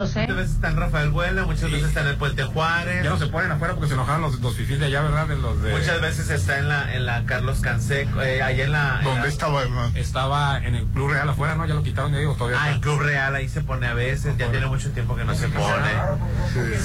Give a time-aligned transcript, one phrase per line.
[0.00, 3.02] Muchas veces está en Rafael Buena, muchas veces está en el Puente Juárez.
[3.02, 5.26] Ya no se ponen afuera porque se enojaron los, los fifís de allá, ¿verdad?
[5.26, 5.72] De los de...
[5.76, 8.98] Muchas veces está en la, en la Carlos Canseco, eh, allá en la...
[9.00, 9.90] en ¿Dónde la- estaba, hermano?
[9.96, 11.66] Estaba en el Club Real afuera, ¿no?
[11.66, 12.80] Ya lo quitaron de ahí o todavía Ah, el?
[12.80, 15.90] Club Real ahí se pone a veces, ya tiene mucho tiempo que no se pone.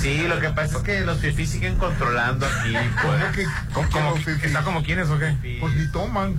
[0.01, 3.47] Sí, lo que pasa es que los fifís siguen controlando aquí, ¿Cómo pues.
[3.91, 4.37] ¿Cómo- que cómo-?
[4.43, 5.59] ¿Está como quiénes o qué?
[5.61, 6.35] Pues ni toman.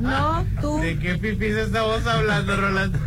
[0.00, 0.80] No, tú.
[0.80, 2.98] ¿De qué fifís estamos hablando, Rolando?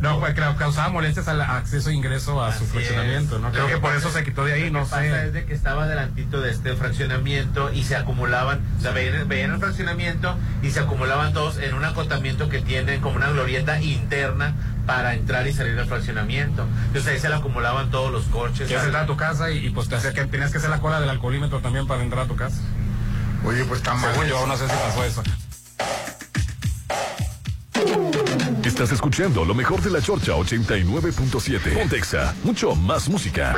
[0.00, 3.40] No, pues creo que causaba molestias al acceso e ingreso a su Así fraccionamiento, es.
[3.42, 3.52] ¿no?
[3.52, 5.12] Creo que que por pasa- eso se quitó de ahí, Lo no que pasa es
[5.26, 5.30] sé.
[5.32, 9.60] de que estaba delantito de este fraccionamiento y se acumulaban, o sea, veían, veían el
[9.60, 14.54] fraccionamiento y se acumulaban todos en un acotamiento que tienen como una glorieta interna
[14.86, 16.66] para entrar y salir del fraccionamiento.
[16.88, 18.66] Entonces ahí se le acumulaban todos los coches.
[18.66, 20.80] Quieres entrar a tu casa y, y, pues te hacía que tenías que hacer la
[20.80, 22.56] cola del alcoholímetro también para entrar a tu casa.
[23.44, 24.12] Oye, pues está mal.
[24.12, 25.22] Según yo, no sé si pasó eso.
[28.64, 31.74] Estás escuchando lo mejor de la Chorcha 89.7.
[31.74, 33.52] Pontexa, mucho más música.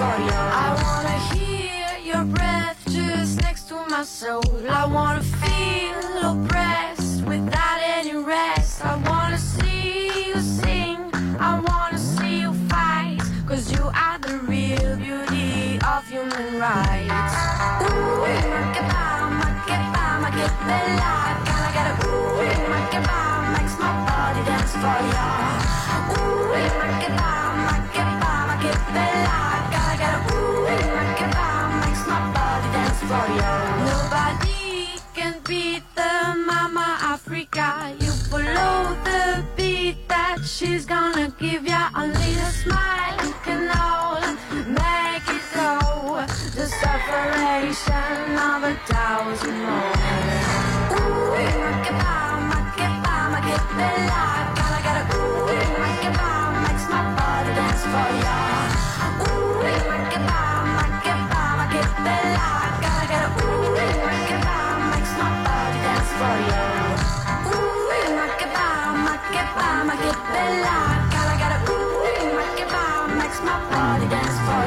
[0.00, 4.42] I wanna hear your breath just next to my soul.
[4.70, 8.84] I wanna feel oppressed without any rest.
[8.84, 10.98] I wanna see you sing.
[11.40, 13.18] I wanna see you fight.
[13.48, 17.34] Cause you are the real beauty of human rights.
[17.82, 18.22] Ooh,
[18.54, 19.04] makeba,
[19.40, 21.08] makeba, makebela.
[21.08, 21.17] Gotta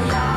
[0.07, 0.30] yeah.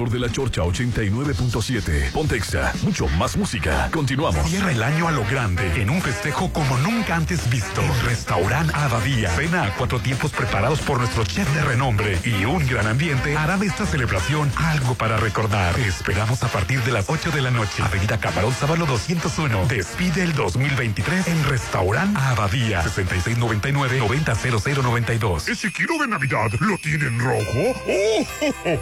[0.00, 2.12] Mejor de la Chorcha 89.7.
[2.12, 3.90] Pontexa, mucho más música.
[3.92, 4.48] Continuamos.
[4.48, 7.82] Cierra el año a lo grande, en un festejo como nunca antes visto.
[8.06, 9.28] Restaurant Abadía.
[9.32, 13.58] Cena a cuatro tiempos preparados por nuestro chef de renombre y un gran ambiente hará
[13.58, 15.74] de esta celebración algo para recordar.
[15.74, 17.82] Te esperamos a partir de las 8 de la noche.
[17.82, 19.66] Avenida Camarón Sábalo 201.
[19.66, 22.82] Despide el 2023 en Restaurant Abadía.
[22.84, 25.48] 6699-900092.
[25.48, 27.74] ¿Ese kilo de Navidad lo tiene en rojo?
[27.86, 28.26] ¡Oh!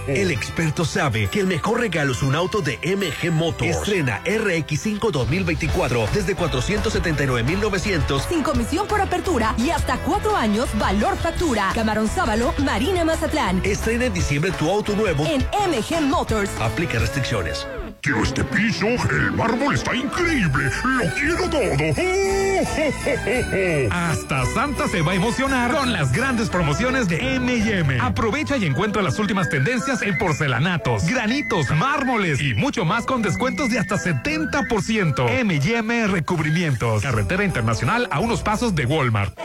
[0.07, 3.71] El experto sabe que el mejor regalo es un auto de MG Motors.
[3.71, 11.71] Estrena RX5 2024 desde 479,900 Sin comisión por apertura y hasta cuatro años valor factura.
[11.75, 13.63] Camarón Sábalo, Marina Mazatlán.
[13.65, 15.25] Estrena en diciembre tu auto nuevo.
[15.25, 15.41] En
[15.71, 16.51] MG Motors.
[16.61, 17.67] Aplica restricciones.
[18.03, 22.48] Quiero este piso, el mármol está increíble, lo quiero todo.
[23.91, 28.01] Hasta Santa se va a emocionar con las grandes promociones de M&M.
[28.01, 33.71] Aprovecha y encuentra las últimas tendencias en porcelanatos, granitos, mármoles y mucho más con descuentos
[33.71, 35.29] de hasta 70%.
[35.39, 37.03] M&M Recubrimientos.
[37.03, 39.39] Carretera Internacional a unos pasos de Walmart.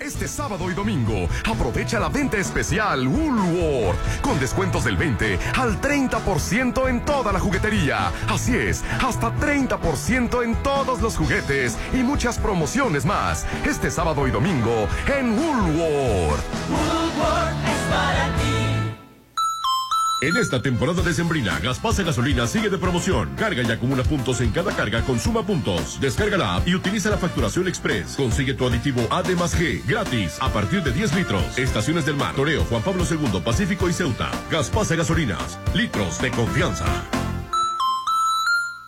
[0.00, 6.88] Este sábado y domingo, aprovecha la venta especial Woolworth con descuentos del 20 al 30%
[6.88, 8.10] en toda la juguetería.
[8.28, 13.46] Así es, hasta 30% en todos los juguetes y muchas promociones más.
[13.64, 16.44] Este sábado y domingo en Woolworth.
[20.22, 23.34] En esta temporada de Sembrina, Gaspasa Gasolina sigue de promoción.
[23.36, 25.98] Carga y acumula puntos en cada carga, consuma puntos.
[25.98, 28.16] Descarga la app y utiliza la facturación express.
[28.16, 31.58] Consigue tu aditivo AD más G gratis a partir de 10 litros.
[31.58, 34.30] Estaciones del Mar, Toreo, Juan Pablo II, Pacífico y Ceuta.
[34.50, 36.84] Gaspasa Gasolinas, litros de confianza.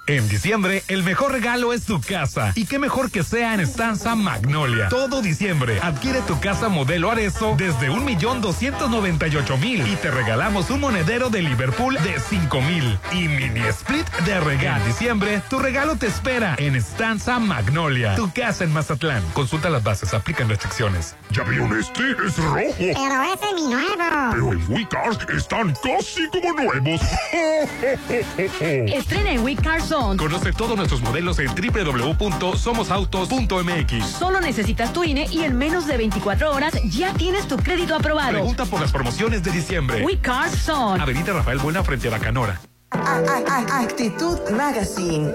[0.09, 2.51] En diciembre, el mejor regalo es tu casa.
[2.57, 4.89] Y qué mejor que sea en Estanza Magnolia.
[4.89, 9.87] Todo diciembre, adquiere tu casa modelo Arezo desde un millón doscientos noventa y ocho mil
[9.87, 14.83] y te regalamos un monedero de Liverpool de cinco mil y mini split de regalo.
[14.83, 18.17] En diciembre, tu regalo te espera en Estanza Magnolia.
[18.17, 19.23] Tu casa en Mazatlán.
[19.35, 21.15] Consulta las bases, aplican restricciones.
[21.31, 22.03] ¿Ya vieron este?
[22.27, 22.75] Es rojo.
[22.77, 23.93] Pero ese es mi nuevo.
[24.33, 27.01] Pero en WeCars están casi como nuevos.
[28.61, 34.07] Estrena en WeCars Conoce todos nuestros modelos en www.somosautos.mx.
[34.07, 38.33] Solo necesitas tu INE y en menos de 24 horas ya tienes tu crédito aprobado.
[38.33, 40.03] Pregunta por las promociones de diciembre.
[40.03, 41.03] WeCars Zone.
[41.03, 42.59] Avenida Rafael Buena frente a Bacanora.
[42.93, 45.33] Actitud Magazine,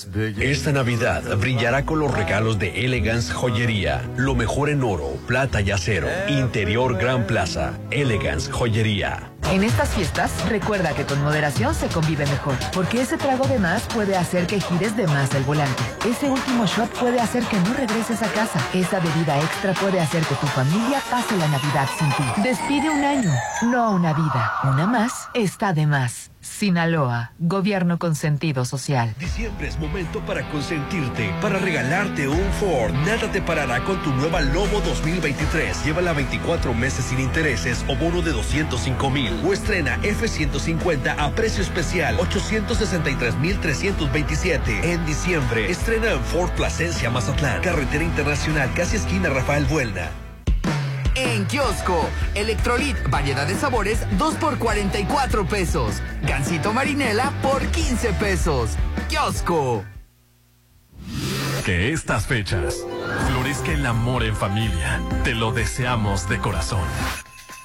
[0.41, 4.03] Esta Navidad brillará con los regalos de Elegance Joyería.
[4.17, 6.09] Lo mejor en oro, plata y acero.
[6.29, 7.73] Interior Gran Plaza.
[7.91, 9.31] Elegance Joyería.
[9.51, 13.83] En estas fiestas, recuerda que con moderación se convive mejor, porque ese trago de más
[13.93, 15.83] puede hacer que gires de más el volante.
[16.09, 18.61] Ese último shot puede hacer que no regreses a casa.
[18.73, 22.43] Esa bebida extra puede hacer que tu familia pase la Navidad sin ti.
[22.43, 24.53] Despide un año, no una vida.
[24.63, 26.30] Una más está de más.
[26.41, 29.15] Sinaloa, gobierno con sentido social.
[29.19, 32.95] Diciembre es momento para consentirte, para regalarte un Ford.
[33.07, 35.85] Nada te parará con tu nueva Lobo 2023.
[35.85, 39.39] Llévala 24 meses sin intereses o bono de 205 mil.
[39.45, 44.93] O estrena F-150 a precio especial 863,327.
[44.93, 47.61] En diciembre, estrena en Ford Plasencia, Mazatlán.
[47.63, 50.09] Carretera Internacional, casi esquina Rafael Buelna.
[51.15, 56.03] En kiosco, Electrolit, variedad de sabores, 2 por 44 pesos.
[56.23, 58.71] Gansito marinela por 15 pesos.
[59.09, 59.85] Kiosco.
[61.65, 62.77] Que estas fechas
[63.29, 65.01] florezca el amor en familia.
[65.25, 66.87] Te lo deseamos de corazón.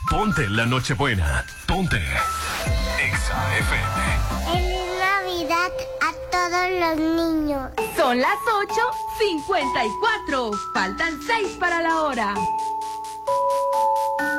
[0.10, 1.46] Ponte la Nochebuena.
[1.66, 1.98] Ponte.
[1.98, 4.06] Exa FM.
[4.52, 5.72] Feliz Navidad
[6.02, 7.72] a todos los niños.
[7.96, 8.38] Son las
[9.20, 10.52] 8.54.
[10.74, 12.34] Faltan 6 para la hora.
[13.28, 14.35] Thank you.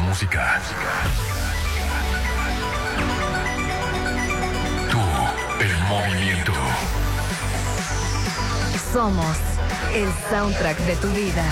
[0.00, 0.60] Música.
[4.90, 4.98] Tú,
[5.60, 6.52] el movimiento.
[8.92, 9.36] Somos
[9.92, 11.44] el soundtrack de tu vida.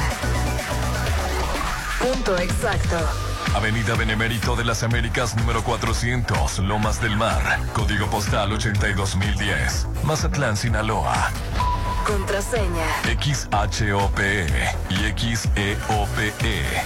[2.00, 2.96] Punto exacto.
[3.54, 7.60] Avenida Benemérito de las Américas número 400, Lomas del Mar.
[7.74, 9.86] Código postal 82010.
[10.04, 11.30] Mazatlán, Sinaloa.
[12.06, 12.86] Contraseña.
[13.20, 14.46] XHOPE
[14.90, 16.84] y XEOPE.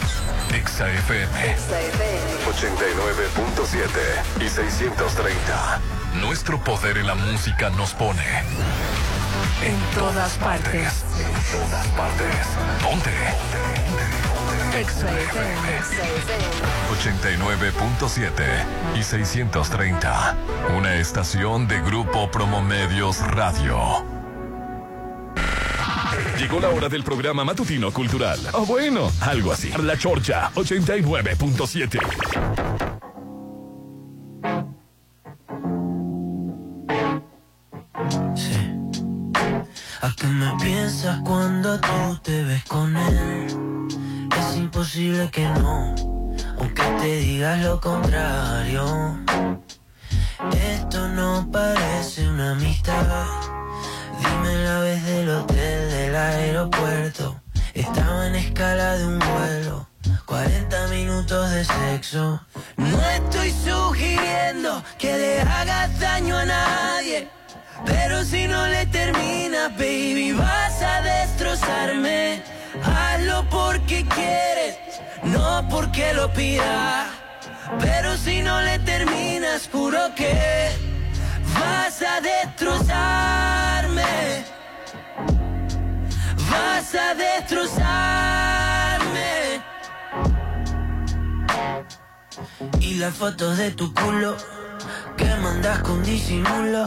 [0.50, 1.56] XAFM
[2.46, 5.80] 89.7 y 630.
[6.20, 8.24] Nuestro poder en la música nos pone.
[9.62, 11.04] En todas partes.
[11.18, 12.46] En todas partes.
[12.82, 13.12] Ponte.
[14.84, 15.80] XFM.
[16.90, 20.36] 89.7 y 630.
[20.76, 24.17] Una estación de Grupo Promomedios Radio.
[26.38, 28.38] Llegó la hora del programa matutino cultural.
[28.52, 29.72] O bueno, algo así.
[29.82, 31.98] La Chorcha 89.7.
[40.00, 43.88] ¿A qué me piensas cuando tú te ves con él?
[44.38, 45.96] Es imposible que no,
[46.56, 49.18] aunque te digas lo contrario.
[50.52, 53.47] Esto no parece una amistad.
[54.48, 57.38] Dime la vez del hotel del aeropuerto.
[57.74, 59.88] Estaba en escala de un vuelo.
[60.24, 62.40] 40 minutos de sexo.
[62.78, 67.28] No estoy sugiriendo que le hagas daño a nadie.
[67.84, 72.42] Pero si no le terminas, baby, vas a destrozarme.
[72.82, 74.78] Hazlo porque quieres,
[75.24, 77.06] no porque lo pidas.
[77.80, 80.97] Pero si no le terminas, juro que
[81.54, 84.44] vas a destrozarme.
[86.50, 89.62] Vas a destrozarme.
[92.80, 94.36] Y las fotos de tu culo
[95.16, 96.86] que mandas con disimulo.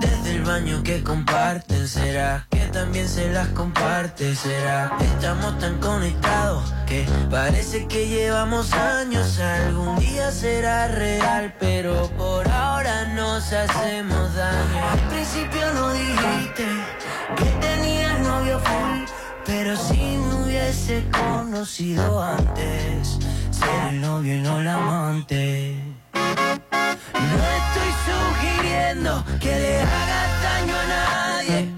[0.00, 4.96] Desde el baño que comparten, será que también se las comparte, será.
[5.00, 9.38] Estamos tan conectados que parece que llevamos años.
[9.38, 14.88] Algún día será real, pero por ahora nos hacemos daño.
[14.90, 16.66] Al principio no dijiste
[17.36, 19.04] que tenías novio full,
[19.44, 23.18] pero si me hubiese conocido antes,
[23.50, 26.01] ser el novio y no el amante.
[28.42, 31.70] Sugiriendo que le hagas daño a nadie,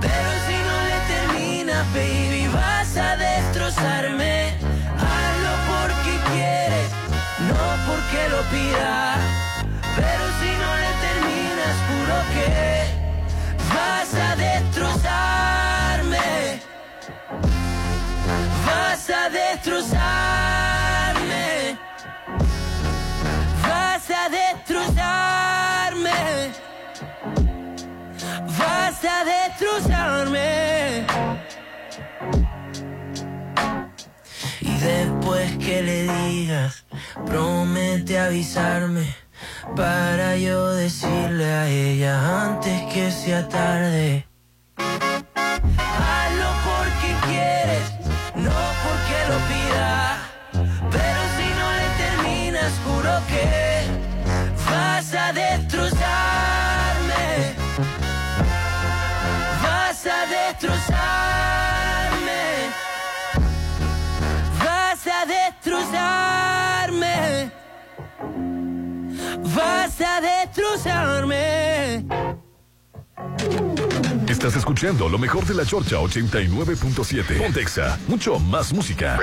[0.00, 4.54] pero si no le terminas, baby, vas a destrozarme.
[4.96, 6.88] Hazlo porque quieres,
[7.48, 9.18] no porque lo pidas.
[9.94, 12.48] Pero si no le terminas, juro que
[13.74, 16.28] vas a destrozarme.
[18.64, 19.95] Vas a destrozarme.
[29.06, 31.06] Vas a destrozarme.
[34.60, 36.84] Y después que le digas,
[37.24, 39.14] promete avisarme.
[39.76, 44.26] Para yo decirle a ella antes que sea tarde.
[69.56, 72.04] Vas a destrozarme.
[74.28, 77.38] Estás escuchando lo mejor de la Chorcha 89.7.
[77.38, 79.18] Pontexa, mucho más música.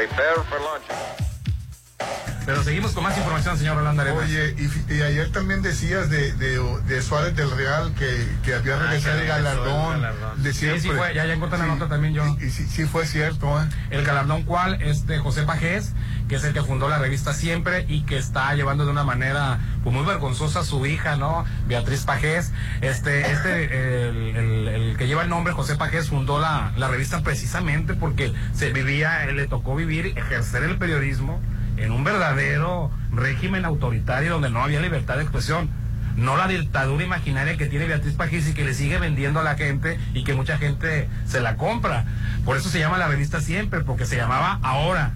[2.46, 4.04] Pero seguimos con más información, señor Rolando.
[4.16, 8.76] Oye, y, y ayer también decías de, de, de Suárez del Real que, que había
[8.76, 10.02] Ah, regresado que el galardón.
[10.02, 10.44] galardón.
[10.44, 10.82] De Sí, siempre.
[10.82, 12.26] sí fue, ya- ya encontré la nota también yo.
[12.42, 13.66] Y, y sí, sí fue cierto, ¿eh?
[13.92, 15.94] El galardón cual este José Pajés,
[16.28, 19.60] que es el que fundó la revista Siempre y que está llevando de una manera
[19.84, 21.46] pues, muy vergonzosa a su hija, ¿no?
[21.68, 22.52] Beatriz Pajés.
[22.82, 27.22] Este, este, el, el- el que lleva el nombre José Pajés fundó la, la revista
[27.22, 31.42] precisamente porque se vivía, le tocó vivir, ejercer el periodismo
[31.78, 35.70] en un verdadero régimen autoritario donde no había libertad de expresión.
[36.16, 39.56] No la dictadura imaginaria que tiene Beatriz Pajés y que le sigue vendiendo a la
[39.56, 42.06] gente y que mucha gente se la compra.
[42.46, 45.14] Por eso se llama la revista siempre, porque se llamaba Ahora.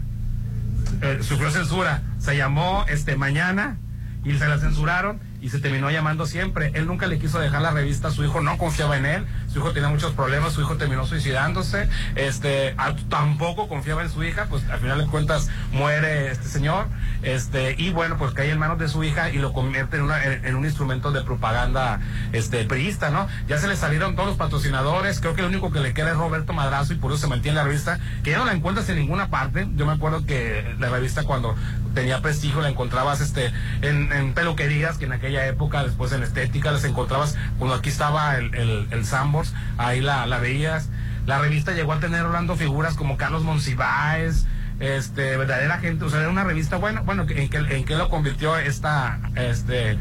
[1.02, 2.02] Eh, sufrió censura.
[2.17, 3.78] Se llamó este Mañana
[4.24, 6.71] y se la censuraron y se terminó llamando siempre.
[6.73, 9.71] Él nunca le quiso dejar la revista, su hijo no confiaba en él, su hijo
[9.71, 12.76] tenía muchos problemas, su hijo terminó suicidándose, este,
[13.10, 16.88] tampoco confiaba en su hija, pues al final de cuentas muere este señor,
[17.21, 20.23] este, y bueno, pues cae en manos de su hija y lo convierte en, una-
[20.23, 22.00] en- en un instrumento de propaganda
[22.34, 23.28] este priista, ¿no?
[23.47, 26.17] Ya se le salieron todos los patrocinadores, creo que lo único que le queda es
[26.17, 28.97] Roberto Madrazo y por eso se mantiene la revista, que ya no la encuentras en
[28.97, 29.67] ninguna parte.
[29.76, 31.56] Yo me acuerdo que la revista cuando
[31.97, 36.71] tenía prestigio la encontrabas este en, en peluquerías, que en aquella época, después en estética,
[36.71, 40.89] las encontrabas, cuando aquí estaba el, el, el Sambors, ahí la, la veías.
[41.25, 44.45] La revista llegó a tener hablando figuras como Carlos Monsiváis,
[44.79, 48.10] este, verdadera gente, o sea, era una revista, bueno, bueno, ¿en qué, en qué lo
[48.10, 49.97] convirtió esta, este,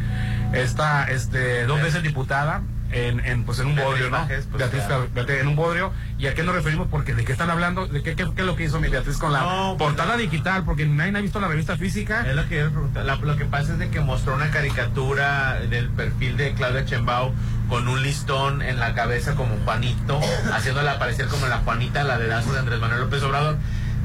[0.52, 2.60] esta, este, dos veces diputada?
[2.92, 4.28] En, en, pues en un bodrio, ¿no?
[4.28, 5.08] Pues, Beatriz, claro.
[5.12, 5.92] Beatriz, en un bodrio.
[6.18, 6.88] ¿Y a qué nos referimos?
[6.90, 9.18] Porque de qué están hablando, de qué, qué, qué es lo que hizo mi Beatriz
[9.18, 12.26] con la No, pues, portada digital, porque nadie ha visto la revista física.
[12.26, 12.66] Es lo que.
[13.04, 17.34] La- lo que pasa es de que mostró una caricatura del perfil de Claudia Chembao
[17.68, 20.20] con un listón en la cabeza como Juanito,
[20.54, 23.58] haciéndola aparecer como la Juanita, la dedazo de Andrés Manuel López Obrador.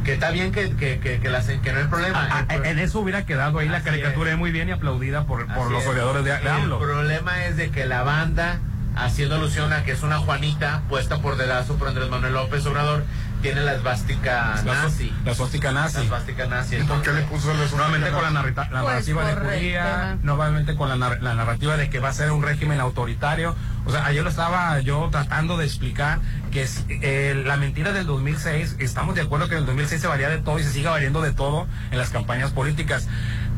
[0.03, 2.27] Que está bien que, que, que, que, no hay problema.
[2.31, 4.37] Ah, El ah, en eso hubiera quedado ahí la caricatura es.
[4.37, 5.93] muy bien y aplaudida por, por los es.
[5.95, 8.59] de, de El problema es de que la banda,
[8.95, 13.03] haciendo alusión a que es una Juanita puesta por dedazo por Andrés Manuel López Obrador,
[13.41, 15.11] tiene la esvástica nazi.
[15.25, 15.97] la suástica nazi.
[15.97, 16.75] La esvástica nazi.
[16.75, 20.17] ¿Y por qué le puso la Nuevamente con la, narrita- la Pues, narrativa de Judía,
[20.21, 23.55] nuevamente con la, nar- la narrativa de que va a ser un régimen autoritario.
[23.85, 26.19] O sea, ayer lo estaba yo tratando de explicar
[26.51, 30.07] que si- eh, la mentira del 2006, estamos de acuerdo que en el 2006 se
[30.07, 33.07] varía de todo y se sigue variando de todo en las campañas políticas.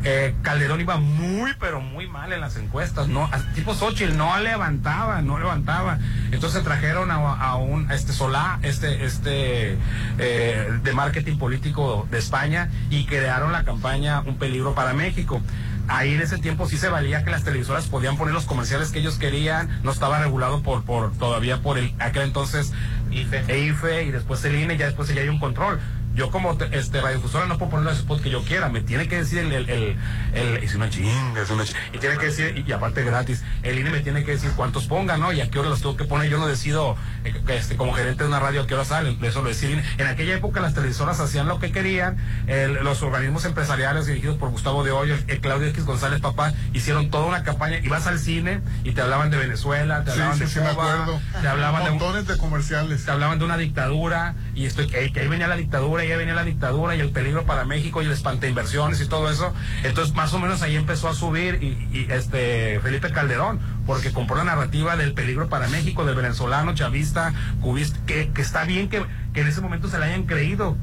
[0.05, 3.07] Eh, Calderón iba muy, pero muy mal en las encuestas.
[3.07, 5.99] No, tipo Xochitl no levantaba, no levantaba.
[6.31, 9.77] Entonces trajeron a, un a este Solá, este, este
[10.17, 15.41] eh, de marketing político de España y crearon la campaña Un peligro para México.
[15.87, 18.99] Ahí en ese tiempo sí se valía que las televisoras podían poner los comerciales que
[18.99, 22.71] ellos querían, no estaba regulado por, por todavía por el aquel entonces
[23.11, 23.43] IFE.
[23.47, 25.79] EIFE y después el INE, ya después ya hay un control.
[26.15, 29.08] Yo como te- este radiodifusora no puedo poner los spots que yo quiera, me tiene
[29.08, 29.97] que decir el, el, el,
[30.34, 33.80] el- es una chinga, es una chinga, y tiene que decir, y, aparte gratis, el
[33.80, 35.34] INE me tiene que decir cuántos pongan, ¿no?
[35.34, 37.93] Y a qué hora los tengo que poner, yo no decido, eh, que, este, como
[37.93, 39.89] gerente de una radio a qué hora salen, eso lo decide el INE.
[39.97, 44.49] En aquella época las televisoras hacían lo que querían, el- los organismos empresariales dirigidos por
[44.52, 48.62] Gustavo de Hoyos, el Claudio X González Papá, hicieron toda una campaña, ibas al cine
[48.84, 51.21] y te hablaban de Venezuela, te hablaban sí, de sí, me Cuba, acuerdo.
[51.41, 53.06] te hablaban de un- Montones de comerciales.
[53.06, 56.33] te hablaban de una dictadura y esto que, ahí venía la dictadura y ahí venía
[56.33, 60.13] la dictadura y el peligro para México y el espanta inversiones y todo eso entonces
[60.15, 64.95] más o menos ahí empezó a subir y, este Felipe Calderón porque compró la narrativa
[64.95, 69.87] del peligro para México del venezolano chavista cubista que, está bien que, en ese momento
[69.87, 70.77] se la hayan creído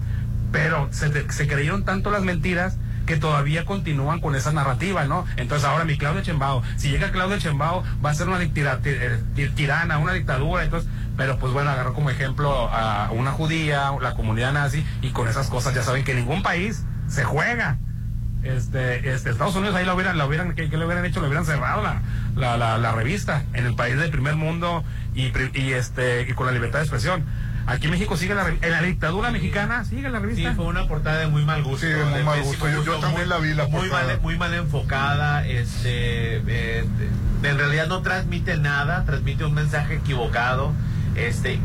[0.52, 1.10] pero se,
[1.46, 5.24] creyeron tanto las mentiras que todavía continúan con esa narrativa, ¿no?
[5.36, 9.48] Entonces ahora mi Claudia Chembao, si llega Claudia Chembao, va a ser una eh, ti-
[9.48, 10.88] tirana, una dictadura, entonces,
[11.20, 15.48] pero pues bueno, agarró como ejemplo a una judía, la comunidad nazi, y con esas
[15.50, 17.76] cosas ya saben que ningún país se juega.
[18.42, 21.20] Este, este, Estados Unidos ahí lo hubieran, lo hubieran, ¿qué, qué le hubieran hecho?
[21.20, 22.00] Le hubieran cerrado la,
[22.36, 24.82] la, la, la revista en el país del primer mundo
[25.14, 25.30] y,
[25.74, 27.22] este, y con la libertad de expresión.
[27.66, 30.54] Aquí en México sigue la, en la dictadura mexicana, sigue la Sí, revista.
[30.54, 31.86] fue una portada de muy mal gusto.
[31.86, 32.66] Sí, de muy mal gusto.
[32.70, 34.06] Yo- yo también la vi, la muy portada.
[34.06, 35.46] mal, muy mal enfocada.
[35.46, 36.84] Este, eh,
[37.42, 40.72] de- en realidad no transmite nada, transmite un mensaje equivocado.
[41.16, 41.58] Este,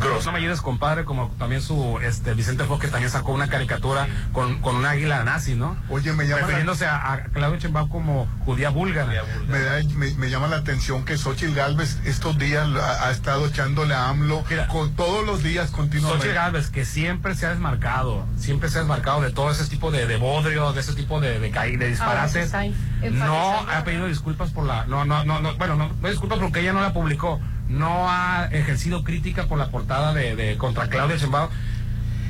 [0.00, 0.26] grosso.
[0.26, 4.06] No me ayudes, compadre, como también su este Vicente Fox que también sacó una caricatura
[4.32, 5.76] con, con un águila nazi, ¿no?
[5.88, 9.10] Oye, me llama la- Refiriéndose a, a Claudio Chembao como judía búlgara.
[9.48, 13.46] Me, da- me, me llama la atención que Xochitl Galvez estos días ha, ha estado
[13.46, 14.68] echándole a AMLO Mira.
[14.68, 16.18] con todos los días continuamente.
[16.18, 19.90] Xochitl Gálvez, que siempre se ha desmarcado, siempre se ha desmarcado de todo ese tipo
[19.90, 22.52] de, de bodrio, de ese tipo de, de, de se disparates.
[23.12, 24.84] No ha pedido disculpas por la.
[24.86, 27.40] No, no, no, no bueno, no, no disculpas porque ella no la publicó.
[27.68, 31.18] No ha ejercido crítica por la portada de, de contra Claudia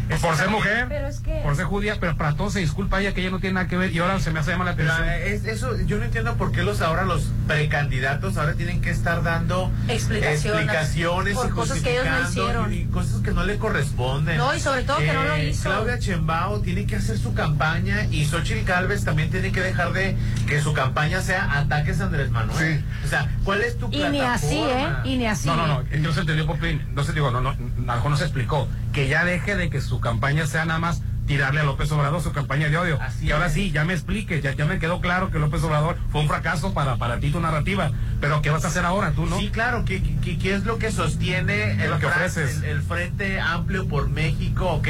[0.08, 0.20] Chembao.
[0.30, 3.12] Por ser mujer, Pero es que- por ser judía, pero para todo se disculpa ella
[3.12, 5.04] que ella no tiene nada que ver y ahora se me hace llamar la atención.
[5.08, 8.90] eh, es- eso, yo no entiendo por qué los ahora los precandidatos ahora tienen que
[8.90, 10.44] estar dando Explicaciones.
[10.44, 12.72] explicaciones Por y cosas que ellos no justificando hicieron.
[12.74, 14.36] y cosas que no le corresponden.
[14.38, 15.64] No, y sobre todo que no lo hizo.
[15.70, 20.16] Claudia Chembao tiene que hacer su campaña y Xochitl Calves también tiene que dejar de
[20.46, 22.84] que su campaña sea ataques a Andrés Manuel.
[23.04, 24.88] O sea, ¿cuál es tu Y ni así, ¿eh?
[25.04, 25.46] Y ni así.
[25.48, 26.82] No, no, no, no se entendió por fin.
[26.94, 28.68] No se digo, no, no, a lo mejor no se explicó.
[28.96, 32.32] Que ya deje de que su campaña sea nada más tirarle a López Obrador su
[32.32, 32.98] campaña de odio.
[33.02, 33.52] Así y ahora es.
[33.52, 36.72] sí, ya me explique, ya, ya me quedó claro que López Obrador fue un fracaso
[36.72, 37.90] para, para ti tu narrativa.
[38.20, 39.38] Pero ¿qué vas a hacer ahora tú, no?
[39.38, 42.58] Sí, claro, ¿qué, qué, qué es lo que sostiene el, lo que fra- ofreces.
[42.58, 44.66] el- el Frente Amplio por México?
[44.68, 44.88] Ok,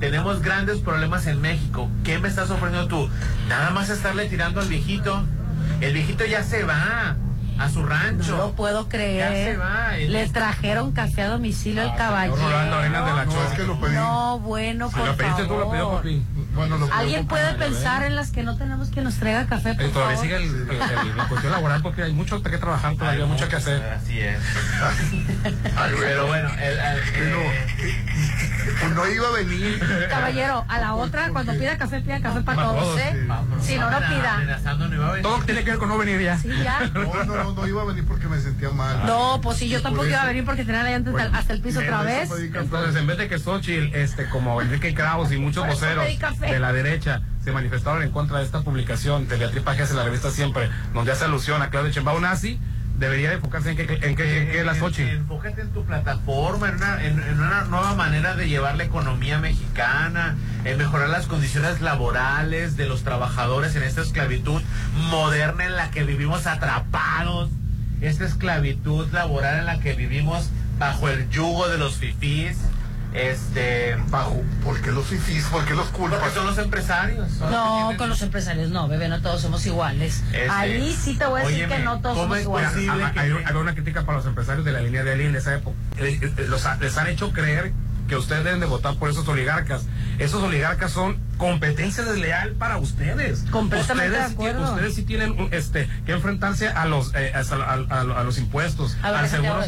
[0.00, 1.90] tenemos grandes problemas en México.
[2.04, 3.08] ¿Qué me estás ofreciendo tú?
[3.48, 5.24] Nada más estarle tirando al viejito.
[5.80, 7.16] El viejito ya se va
[7.60, 8.30] a su rancho.
[8.32, 9.52] No lo puedo Ya creer.
[9.52, 9.96] se va.
[9.98, 12.36] el- Le trajeron café a domicilio al caballero.
[12.36, 13.94] Rolando Arenas de la No, es que lo pedí.
[13.94, 15.96] No, bueno, Si por lo pediste tú, lo favor.
[15.98, 16.22] papi.
[16.54, 19.84] Bueno, lo ¿Alguien puede pensar en las que no tenemos que nos traiga café, por
[19.84, 20.22] Eh, todavía favor?
[20.22, 23.48] sigue el, el- el- la cuestión laboral porque hay mucho que trabajar, todavía Hay mucho
[23.48, 23.82] que hacer.
[23.82, 24.38] Así es.
[26.00, 27.64] Pero bueno, el- el- eh,
[28.80, 29.80] Pues no iba a venir.
[30.08, 33.26] Caballero, a la otra, cuando pida café, pida café para todos, todos, ¿eh?
[33.62, 34.60] Si no, no pida.
[35.22, 36.38] Todo tiene que ver con no venir ya.
[36.38, 36.80] Sí, ya.
[36.94, 39.06] No, no, no, no iba a venir porque me sentía mal.
[39.06, 41.34] No, pues sí, yo Por tampoco iba a venir porque tenía la llanta hasta el-
[41.34, 42.30] hasta el piso otra vez.
[42.54, 46.04] Entonces, en vez de que Xochitl, este, como Enrique Kraus y muchos voceros.
[46.40, 50.04] De la derecha se manifestaron en contra de esta publicación de Beatriz Pajes en la
[50.04, 52.20] revista Siempre, donde hace alusión a Claudia Sheinbaum.
[52.22, 52.58] Nazi,
[52.98, 55.08] debería de enfocarse en qué en qué- en qué es la En- Xochitl.
[55.08, 59.38] Enfócate en tu plataforma, en una, en- en una nueva manera de llevar la economía
[59.38, 64.60] mexicana, en mejorar las condiciones laborales de los trabajadores en esta esclavitud
[65.10, 67.48] moderna en la que vivimos atrapados,
[68.02, 72.58] esta esclavitud laboral en la que vivimos bajo el yugo de los fifís,
[73.12, 75.44] este, Bajo, ¿por qué los fifís?
[75.46, 76.20] ¿Por qué los culpas?
[76.20, 77.28] porque son los empresarios.
[77.32, 80.22] son los que No, tienen- con los empresarios no, bebé, no todos somos iguales.
[80.32, 82.70] Este, Ahí sí te voy a decir óyeme, que no todos ¿cómo somos es iguales.
[82.70, 83.04] posible?
[83.04, 85.54] Ah, Hay, hay una crítica para los empresarios de la línea de Ali en esa
[85.54, 85.76] época.
[85.98, 87.72] Eh, eh, los ha- les han hecho creer
[88.10, 89.84] que ustedes deben de votar por esos oligarcas.
[90.18, 93.44] Esos oligarcas son competencia desleal para ustedes.
[93.52, 94.74] Completamente ustedes, de acuerdo.
[94.74, 98.96] Ustedes sí tienen este, que enfrentarse a los, eh, a, a- a- a los impuestos,
[99.02, 99.60] A al seguro.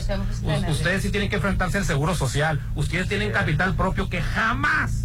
[0.68, 2.61] Ustedes sí tienen que enfrentarse al seguro social.
[2.74, 5.05] Ustedes tienen capital propio que jamás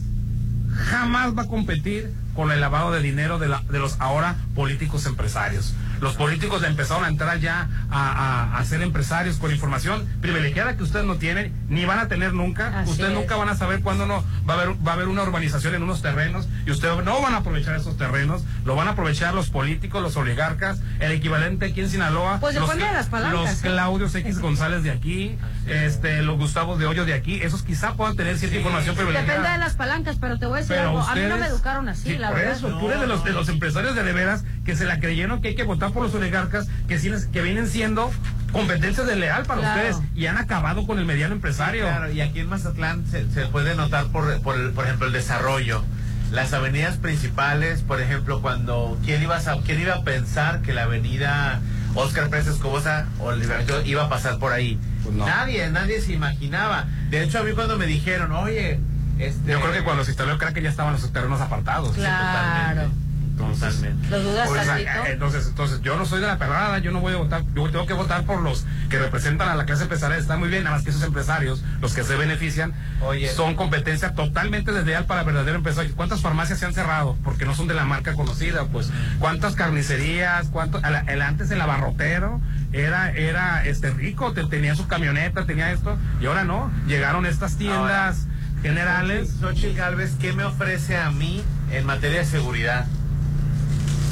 [0.78, 5.06] jamás va a competir con el lavado de dinero de, la- de los ahora políticos
[5.08, 5.74] empresarios.
[6.00, 8.12] Los políticos empezaron a entrar ya a,
[8.54, 12.34] a- a ser empresarios con información privilegiada que ustedes no tienen ni van a tener
[12.34, 12.82] nunca.
[12.82, 13.18] Así ustedes es.
[13.18, 15.82] nunca van a saber cuándo no va a haber va a haber una urbanización en
[15.82, 19.50] unos terrenos y ustedes no van a aprovechar esos terrenos, lo van a aprovechar los
[19.50, 23.58] políticos, los oligarcas, el equivalente aquí en Sinaloa, Pues los, de las palancas, los ¿eh?
[23.63, 25.36] Claudios X González de aquí,
[25.67, 29.27] este los Gustavos de Hoyo de aquí, esos quizá puedan tener cierta información privilegiada.
[29.34, 31.01] Depende de las palancas, pero te voy a decir Pero algo.
[31.01, 32.56] A mí no me educaron así, Sí, la por verdad.
[32.58, 35.41] eso, tú eres de los, de los empresarios de de veras que se la creyeron
[35.41, 36.97] que hay que votar por los oligarcas que,
[37.32, 38.12] que vienen siendo
[38.51, 39.82] competencia desleal para Claro.
[39.89, 41.84] ustedes y han acabado con el mediano empresario.
[41.84, 45.13] Claro, y aquí en Mazatlán se, se puede notar por, por, el- por ejemplo, el
[45.13, 45.84] desarrollo.
[46.32, 50.84] Las avenidas principales, por ejemplo, cuando ¿quién iba a, quién iba a pensar que la
[50.84, 51.62] avenida
[51.95, 54.77] Oscar Pérez Escobosa o Libertador iba a pasar por ahí?
[55.08, 55.26] Pues no.
[55.26, 56.86] Nadie, nadie se imaginaba.
[57.10, 58.80] De hecho, a mí cuando me dijeron, oye,
[59.20, 61.96] este, Yo creo que cuando se instaló el crack ya estaban los terrenos apartados.
[61.96, 62.91] Claro.
[63.38, 64.10] Totalmente.
[64.10, 64.67] ¿Lo dudas Pues,
[65.12, 67.86] entonces, entonces, yo no soy de la perrada, yo no voy a votar, yo tengo
[67.86, 70.84] que votar por los que representan a la clase empresarial, está muy bien, nada más
[70.84, 73.30] que esos empresarios, los que se benefician, Oye.
[73.30, 75.93] son competencia totalmente desleal para verdadero empresario.
[75.96, 77.15] ¿Cuántas farmacias se han cerrado?
[77.24, 78.89] Porque no son de la marca conocida, pues.
[79.20, 80.48] ¿Cuántas carnicerías?
[80.48, 80.80] ¿Cuánto?
[80.80, 82.41] El, el- antes el abarrotero
[82.73, 87.56] era, era este rico, te- tenía su camioneta, tenía esto, y ahora no, llegaron estas
[87.58, 88.27] tiendas
[88.62, 89.36] generales.
[89.39, 92.86] Xochitl Galvez, ¿qué me ofrece a mí en materia de seguridad?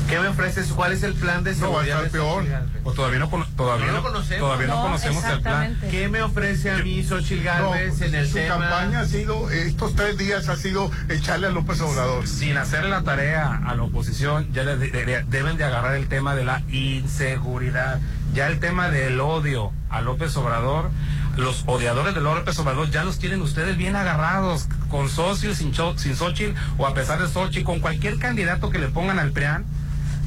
[0.07, 0.67] ¿Qué me ofreces?
[0.67, 2.05] ¿Cuál es el plan de No, va a seguridad?
[2.05, 2.47] estar peor.
[2.47, 2.81] Gálvez?
[2.83, 4.39] Pues todavía no, todavía No conocemos.
[4.39, 5.77] todavía no, No, conocemos el plan.
[5.89, 8.59] ¿Qué me ofrece a mí Xochitl No, Galvez en el su tema?
[8.69, 12.27] campaña ha sido, estos tres días ha sido echarle a López Obrador.
[12.27, 16.07] sin hacerle la tarea a la oposición, ya le de- de- deben de agarrar el
[16.07, 17.99] tema de la inseguridad,
[18.35, 20.89] ya el tema del odio a López Obrador,
[21.37, 26.15] los odiadores de López Obrador ya los tienen ustedes bien agarrados, con socios, sin, sin
[26.15, 29.65] Xochitl, o a pesar de Xochitl, con cualquier candidato que le pongan al PRIAN,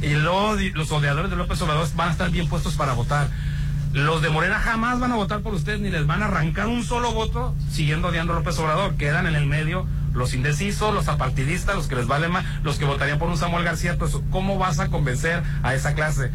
[0.03, 3.29] el odi- los odiadores de López Obrador van a estar bien puestos para votar.
[3.92, 6.85] Los de Morena jamás van a votar por ustedes ni les van a arrancar un
[6.85, 8.94] solo voto siguiendo odiando a López Obrador.
[8.97, 12.85] Quedan en el medio los indecisos, los apartidistas, los que les vale más, los que
[12.85, 13.97] votarían por un Samuel García.
[13.99, 16.31] Pues, ¿Cómo vas a convencer a esa clase?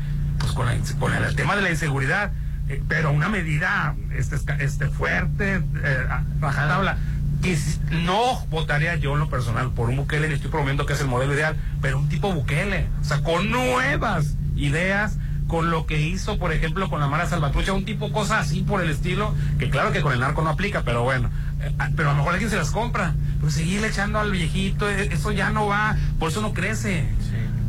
[0.54, 2.32] Con, la con el, tema de la inseguridad,
[2.70, 6.98] eh, pero una medida este, este, fuerte, eh, a- rajatabla.
[7.42, 7.58] Que
[7.92, 11.08] no votaría yo en lo personal por un Bukele, ni estoy promoviendo que es el
[11.08, 16.40] modelo ideal, pero un tipo Bukele, o sea, con nuevas ideas, con lo que hizo,
[16.40, 19.92] por ejemplo, con la Mara Salvatrucha, un tipo cosa así por el estilo, que claro
[19.92, 22.50] que con el narco no aplica, pero bueno, eh, ah, pero a lo mejor alguien
[22.50, 26.42] se las compra, pero seguirle echando al viejito, eh, eso ya no va, por eso
[26.42, 27.06] no crece.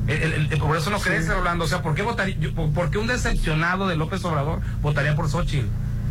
[0.06, 1.64] El- el- el- por eso no crece, Rolando.
[1.64, 5.16] O sea, ¿por qué, votaría, yo- por, por qué un decepcionado de López Obrador votaría
[5.16, 5.66] por Xochitl?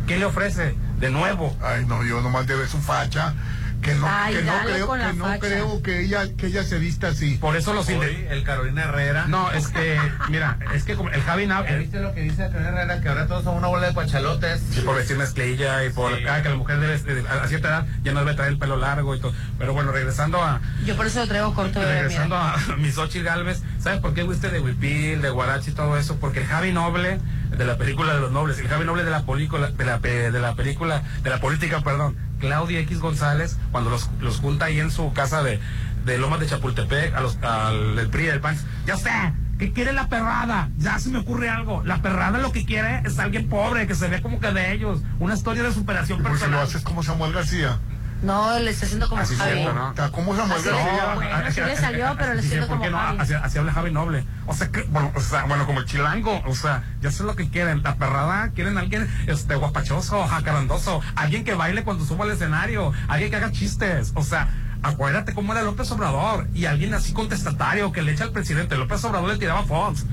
[0.06, 0.74] ¿Qué le ofrece?
[0.98, 1.56] De nuevo.
[1.62, 3.34] Ay, no, yo nomás debe su facha,
[3.84, 5.38] Que no, Ay, que no creo, que no facha.
[5.40, 7.36] creo que ella, que ella se vista así.
[7.36, 9.26] Por eso los Hoy, el Carolina Herrera.
[9.26, 12.48] No, es que, mira, es que como el Javi Nava, ¿Ya ¿Viste lo que dice
[12.48, 13.00] Carolina Herrera?
[13.02, 14.62] Que ahora todos son una bola de cuachalotes.
[14.70, 16.24] Sí, por vestir mezclilla y por Sí.
[16.26, 16.94] ah, que la mujer debe,
[17.28, 19.34] a cierta edad ya no debe traer el pelo largo y todo.
[19.58, 22.54] Pero bueno, regresando a Yo por eso lo traigo corto, regresando mira.
[22.54, 26.16] a mis Galvez, ¿sabes por qué fuiste de Huipil, de Guarachi y todo eso?
[26.16, 27.18] Porque el Javi Noble
[27.56, 30.40] de la película de los nobles, el Javi Noble de la película, de la, de
[30.40, 34.90] la película, de la política, perdón, Claudia X González, cuando los, los junta ahí en
[34.90, 35.60] su casa de,
[36.04, 39.10] de Lomas de Chapultepec, a los, al del PRI del PAN, ya sé,
[39.58, 40.68] ¿qué quiere la perrada?
[40.78, 41.82] Ya se me ocurre algo.
[41.84, 45.00] La perrada lo que quiere es alguien pobre, que se ve como que de ellos,
[45.18, 46.66] una historia de superación Porque lo personal.
[46.66, 47.78] haces como Samuel García.
[48.22, 49.52] No, le está haciendo como Así Javi.
[49.52, 49.94] siento, ¿no?
[49.94, 50.96] Sea, ¿Cómo Samuel Así García?
[51.10, 52.96] es, bueno, sí le salió, pero le siento ¿por como no?
[52.98, 53.18] Javi.
[53.18, 54.24] Así, así habla Javi Noble.
[54.46, 57.36] O sea, que, bueno, o sea, bueno, como el chilango, o sea, ya sé lo
[57.36, 57.82] que quieren.
[57.82, 63.30] La perrada, quieren alguien este, guapachoso, jacarandoso, alguien que baile cuando suba al escenario, alguien
[63.30, 64.48] que haga chistes, o sea.
[64.86, 68.76] Acuérdate cómo era López Obrador y alguien así contestatario que le echa al presidente.
[68.76, 70.04] López Obrador le tiraba Fox.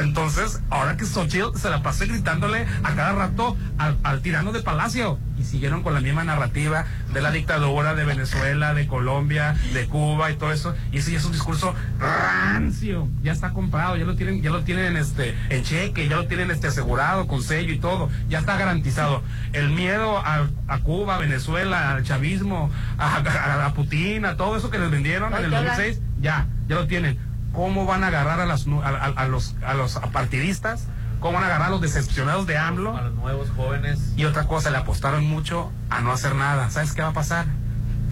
[0.00, 4.60] Entonces, ahora que Xochitl se la pasó gritándole a cada rato al, al tirano de
[4.62, 5.18] Palacio.
[5.38, 10.30] Y siguieron con la misma narrativa de la dictadura de Venezuela, de Colombia, de Cuba
[10.30, 10.74] y todo eso.
[10.92, 13.08] Y ese ya es un discurso rancio.
[13.22, 16.50] Ya está comprado, ya lo tienen, ya lo tienen este, en cheque, ya lo tienen
[16.50, 18.10] este, asegurado, con sello y todo.
[18.28, 19.22] Ya está garantizado.
[19.52, 24.56] El miedo a, a Cuba, a Venezuela, al chavismo, a, a- a Putin, a todo
[24.56, 25.76] eso que les vendieron en el Hay que hablar.
[25.76, 27.18] 2006, ya, ya lo tienen.
[27.52, 30.86] ¿Cómo van a agarrar a, las, a los, a los partidistas?
[31.24, 32.94] ¿Cómo van a agarrar a los decepcionados de AMLO?
[32.94, 34.12] A los nuevos jóvenes.
[34.14, 36.68] Y otra cosa, le apostaron mucho a no hacer nada.
[36.68, 37.46] ¿Sabes qué va a pasar?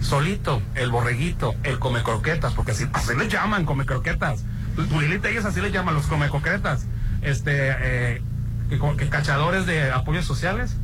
[0.01, 4.43] Solito, el borreguito, el come croquetas, porque así, así le llaman come croquetas.
[4.89, 6.87] Lilita, ellos así le llaman los come croquetas.
[7.21, 8.21] Este, eh,
[8.69, 10.75] que cachadores de apoyos sociales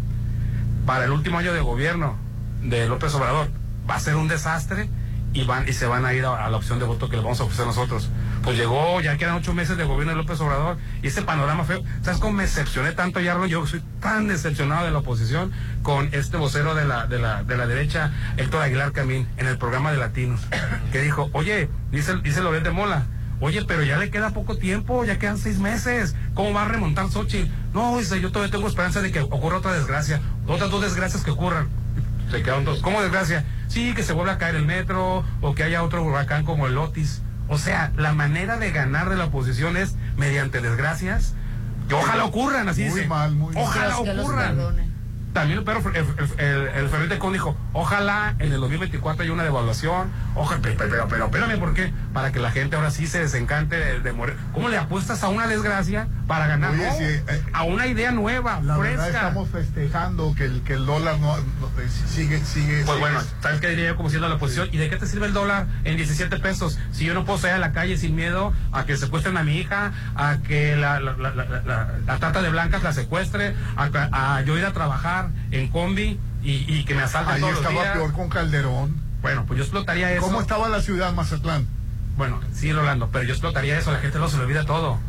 [0.86, 2.16] para el último año de gobierno
[2.62, 3.48] de López Obrador
[3.90, 4.88] va a ser un desastre
[5.34, 7.40] y van y se van a ir a, la opción de voto que les vamos
[7.40, 8.10] a ofrecer nosotros.
[8.44, 11.84] Pues llegó, ya quedan ocho meses de gobierno de López Obrador y ese panorama feo.
[12.02, 13.46] ¿Sabes cómo me decepcioné tanto, Yarlo?
[13.46, 15.52] Yo soy tan decepcionado de la oposición
[15.84, 19.58] con este vocero de la, de la, de la derecha, Héctor Aguilar Camín, en el
[19.58, 20.42] programa de Latinos,
[20.92, 23.06] que dijo, oye, dice, dice Loret de Mola,
[23.42, 26.14] Oye, pero ya le queda poco tiempo, ya quedan seis meses.
[26.34, 27.50] ¿Cómo va a remontar Xochitl?
[27.74, 30.20] No, dice, yo todavía tengo esperanza de que ocurra otra desgracia.
[30.46, 31.70] Otras dos desgracias que ocurran.
[32.32, 32.82] Se quedaron dos.
[32.82, 33.46] ¿Cómo desgracia?
[33.70, 36.78] Sí, que se vuelva a caer el metro o que haya otro huracán como el
[36.78, 37.22] Otis.
[37.48, 41.36] O sea, la manera de ganar de la oposición es mediante desgracias.
[41.88, 43.08] Que ojalá ocurran, así Muy dice.
[43.08, 43.56] mal, muy.
[43.56, 44.58] Ojalá ocurran.
[45.34, 49.32] También el, perro, el, el, el, el Ferrete Con dijo, ojalá en el 2024 haya
[49.34, 50.10] una devaluación.
[50.36, 51.92] Ojalá, pero, pero, pero, espérame, ¿por qué?
[52.14, 54.36] Para que la gente ahora sí se desencante de, de morir.
[54.54, 56.72] ¿Cómo le apuestas a una desgracia para ganar?
[56.72, 59.02] Oye, No, sí, eh, a una idea nueva, La fresca.
[59.04, 61.42] verdad estamos festejando que el, que el dólar no, no-
[61.82, 62.84] eh, sigue, sigue.
[62.86, 64.70] Pues sigue- bueno, ¿sabes qué diría yo como siendo la oposición?
[64.72, 66.80] ¿Y de qué te sirve el dólar en 17 pesos?
[66.92, 69.58] Si yo no puedo salir a la calle sin miedo a que secuestren a mi
[69.58, 74.42] hija, a que la, la, la, la, trata de blancas la secuestre, a, que- a
[74.42, 77.82] yo ir a trabajar en combi y, y que me asalten Ahí todos los estaba
[77.84, 77.94] días.
[77.98, 78.96] peor con Calderón.
[79.22, 80.22] Bueno, pues yo explotaría eso.
[80.22, 81.68] ¿Cómo estaba la ciudad, Mazatlán?
[82.18, 85.00] Bueno, sí, Rolando, pero yo explotaría eso, la gente no se le olvida todo.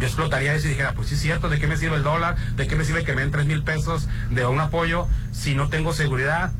[0.00, 2.36] Yo explotaría eso y dijera, pues sí es cierto, ¿de qué me sirve el dólar?
[2.56, 5.68] ¿De qué me sirve que me den tres mil pesos de un apoyo si no
[5.68, 6.50] tengo seguridad?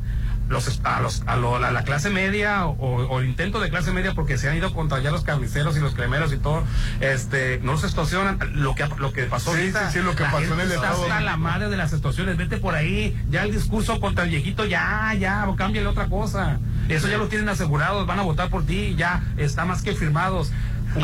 [0.47, 3.91] Los, a, los, a, lo- a la clase media o, o el intento de clase
[3.91, 6.63] media porque se han ido contra ya los carniceros y los cremeros y todo,
[6.99, 8.37] este, no los extorsionan.
[8.53, 10.71] Lo que, lo que pasó Sí, ahorita, sí, sí, lo que la pasó en el
[10.71, 14.23] está Estado hasta la madre de las extorsiones, vete por ahí, ya el discurso contra
[14.25, 16.59] el viejito, ya, ya, o cámbiale otra cosa.
[16.89, 20.51] Eso ya lo tienen asegurados, van a votar por ti, ya está más que firmados.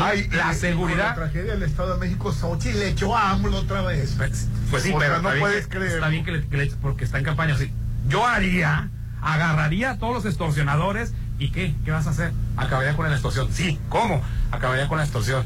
[0.00, 1.08] Ay, la seguridad.
[1.08, 4.14] La tragedia del Estado de México, Xochitl le echó a AMLO otra vez.
[4.16, 5.94] Pues, pues sí, O pero no puedes que- creer.
[5.94, 7.54] Está bien que le, que le- porque está en campaña.
[7.54, 7.70] así.
[8.08, 8.88] Yo haría,
[9.22, 11.74] agarraría a todos los extorsionadores y ¿qué?
[11.84, 12.32] ¿Qué vas a hacer?
[12.56, 13.48] Acabaría con la extorsión.
[13.52, 14.20] Sí, ¿cómo?
[14.50, 15.44] Acabaría con la extorsión.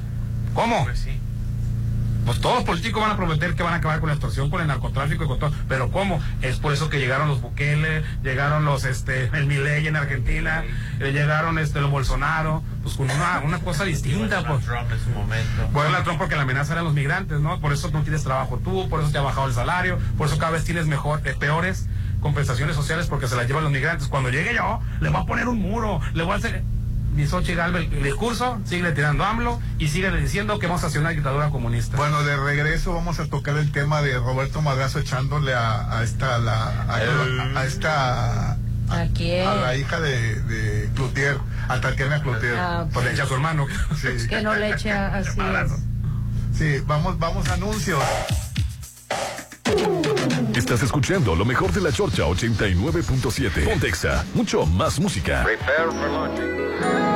[0.55, 0.85] ¿Cómo?
[0.85, 1.21] Pues sí.
[2.27, 4.61] Pues todos los políticos van a prometer que van a acabar con la extorsión, con
[4.61, 5.53] el narcotráfico y con todo.
[5.69, 6.21] Pero ¿cómo?
[6.43, 10.65] Es por eso que llegaron los Bukele, llegaron los, este, el Milei en Argentina,
[10.99, 14.65] eh, llegaron este, los Bolsonaro, pues con una, una cosa distinta, pues.
[14.65, 15.69] Trump en su momento.
[15.73, 17.61] Bueno, la Trump porque la amenaza eran los migrantes, ¿no?
[17.61, 20.37] Por eso no tienes trabajo tú, por eso te ha bajado el salario, por eso
[20.37, 21.87] cada vez tienes mejor, eh, peores
[22.21, 24.09] compensaciones sociales porque se las llevan los migrantes.
[24.09, 26.63] Cuando llegue yo, le voy a poner un muro, le voy a hacer...
[27.15, 31.01] Ni Xochitl Galvez el discurso, sigue tirando AMLO y sigue disciendo que vamos a hacer
[31.01, 31.97] una dictadura comunista.
[31.97, 36.37] Bueno, de regreso vamos a tocar el tema de Roberto Madrazo echándole a, a esta
[36.37, 38.59] la, a, a esta
[38.91, 39.49] ¿A quién?
[39.49, 42.55] a la hija de, de Cloutier, a Tatiana Cloutier.
[42.55, 42.93] Ah, ok.
[42.93, 43.67] Pues le echa a su hermano.
[43.99, 44.27] Sí.
[44.29, 45.41] Que no le eche así.
[45.41, 45.73] es.
[46.59, 48.03] Sí, vamos, vamos a anuncios.
[50.57, 53.67] Estás escuchando lo mejor de la Chorcha 89.7.
[53.67, 55.45] Pontexa, mucho más música.
[55.45, 57.16] Prepare for launching.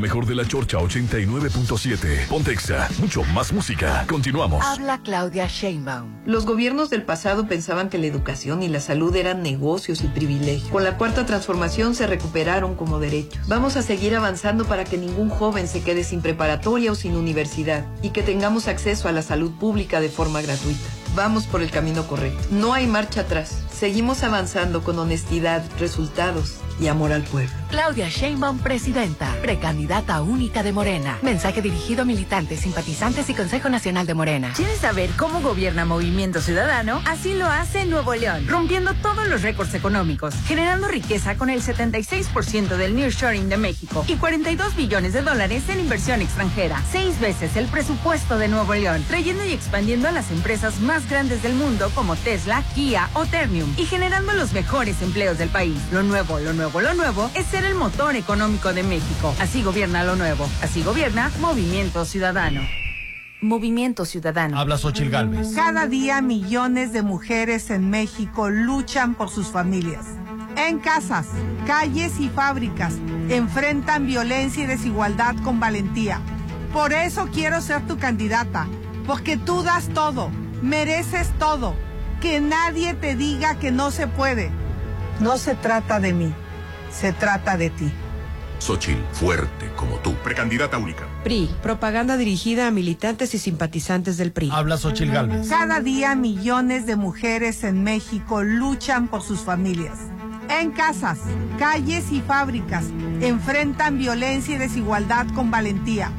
[0.00, 2.28] Lo mejor de la Chorcha 89.7.
[2.28, 4.06] Pontexa, mucho más música.
[4.08, 4.64] Continuamos.
[4.64, 6.22] Habla Claudia Sheinbaum.
[6.24, 10.70] Los gobiernos del pasado pensaban que la educación y la salud eran negocios y privilegios.
[10.70, 13.46] Con la cuarta transformación se recuperaron como derechos.
[13.46, 17.84] Vamos a seguir avanzando para que ningún joven se quede sin preparatoria o sin universidad
[18.00, 20.88] y que tengamos acceso a la salud pública de forma gratuita.
[21.14, 22.40] Vamos por el camino correcto.
[22.50, 23.62] No hay marcha atrás.
[23.70, 27.50] Seguimos avanzando con honestidad, resultados y amor al pueblo.
[27.70, 31.18] Claudia Sheinbaum, presidenta, precandidata única de Morena.
[31.22, 34.52] Mensaje dirigido a militantes, simpatizantes y Consejo Nacional de Morena.
[34.54, 37.02] ¿Quieres saber cómo gobierna Movimiento Ciudadano?
[37.06, 42.76] Así lo hace Nuevo León, rompiendo todos los récords económicos, generando riqueza con el 76%
[42.76, 47.66] del nearshoring de México y 42 billones de dólares en inversión extranjera, seis veces el
[47.66, 52.16] presupuesto de Nuevo León, trayendo y expandiendo a las empresas más grandes del mundo como
[52.16, 55.78] Tesla, Kia o Ternium y generando los mejores empleos del país.
[55.92, 59.29] Lo nuevo, lo nuevo, lo nuevo es ser el motor económico de México.
[59.40, 60.48] Así gobierna lo nuevo.
[60.62, 62.60] Así gobierna Movimiento Ciudadano.
[63.42, 64.58] Movimiento Ciudadano.
[64.58, 65.52] Habla Xochil Gálvez.
[65.54, 70.04] Cada día millones de mujeres en México luchan por sus familias.
[70.56, 71.26] En casas,
[71.66, 72.94] calles y fábricas
[73.30, 76.20] enfrentan violencia y desigualdad con valentía.
[76.72, 78.68] Por eso quiero ser tu candidata,
[79.06, 80.30] porque tú das todo,
[80.62, 81.74] mereces todo.
[82.20, 84.50] Que nadie te diga que no se puede.
[85.20, 86.34] No se trata de mí,
[86.92, 87.90] se trata de ti.
[88.60, 90.14] Xochil, fuerte como tú.
[90.22, 91.08] Precandidata única.
[91.24, 94.50] PRI, propaganda dirigida a militantes y simpatizantes del PRI.
[94.52, 95.48] Habla Xochil Gálvez.
[95.48, 99.98] Cada día millones de mujeres en México luchan por sus familias.
[100.50, 101.18] En casas,
[101.58, 102.84] calles y fábricas
[103.20, 106.10] enfrentan violencia y desigualdad con valentía.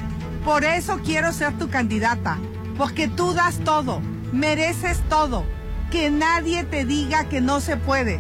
[0.44, 2.40] Por eso quiero ser tu candidata,
[2.78, 5.46] porque tú das todo, mereces todo.
[5.92, 8.20] Que nadie te diga que no se puede.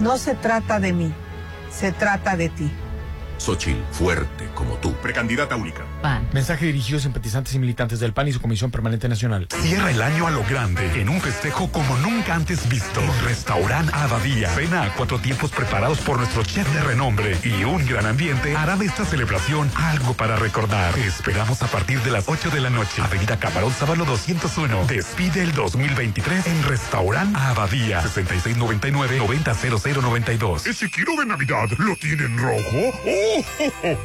[0.00, 1.12] No se trata de mí,
[1.70, 2.70] se trata de ti.
[3.42, 4.92] Xochil, fuerte como tú.
[5.02, 5.84] Precandidata única.
[6.02, 6.28] PAN.
[6.32, 9.46] Mensaje dirigido a simpatizantes y militantes del PAN y su Comisión Permanente Nacional.
[9.62, 13.00] Cierra el año a lo grande, en un festejo como nunca antes visto.
[13.00, 14.48] En Restaurant Abadía.
[14.50, 18.74] Cena a cuatro tiempos preparados por nuestro chef de renombre y un gran ambiente hará
[18.76, 20.92] de esta celebración algo para recordar.
[20.94, 23.00] Te esperamos a partir de las 8 de la noche.
[23.00, 24.86] Avenida Camarón Sábalo 201.
[24.86, 28.02] Despide el 2023 en Restaurant Abadía.
[28.02, 30.66] 6699-900092.
[30.66, 32.92] ¿Ese kilo de Navidad lo tienen rojo?
[33.06, 33.44] ¡Oh!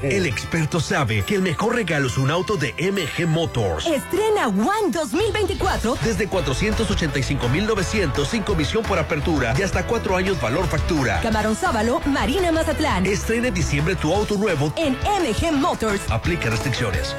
[0.03, 3.85] El experto sabe que el mejor regalo regalos un auto de MG Motors.
[3.85, 11.21] Estrena One 2024 Desde 485,900 sin comisión por apertura y hasta cuatro años valor factura.
[11.21, 13.05] Camarón Sábalo, Marina Mazatlán.
[13.05, 14.73] Estrena en diciembre tu auto nuevo.
[14.75, 16.01] En MG Motors.
[16.09, 17.15] Aplica restricciones.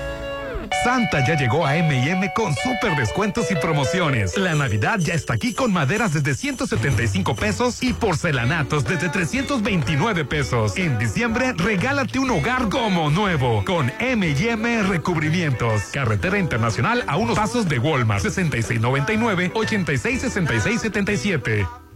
[0.82, 4.36] Santa ya llegó a M&M con super descuentos y promociones.
[4.36, 10.76] La Navidad ya está aquí con maderas desde 175 pesos y porcelanatos desde 329 pesos.
[10.76, 15.82] En diciembre, regálate un hogar como nuevo con M&M Recubrimientos.
[15.92, 18.22] Carretera Internacional a unos pasos de Walmart.
[18.22, 21.87] 6699 866677.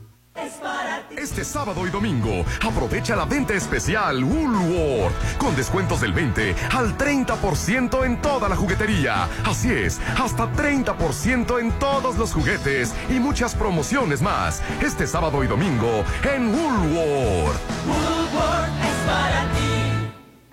[1.17, 8.05] Este sábado y domingo, aprovecha la venta especial Woolworth con descuentos del 20 al 30%
[8.05, 9.29] en toda la juguetería.
[9.45, 14.63] Así es, hasta 30% en todos los juguetes y muchas promociones más.
[14.81, 17.61] Este sábado y domingo en Woolworth.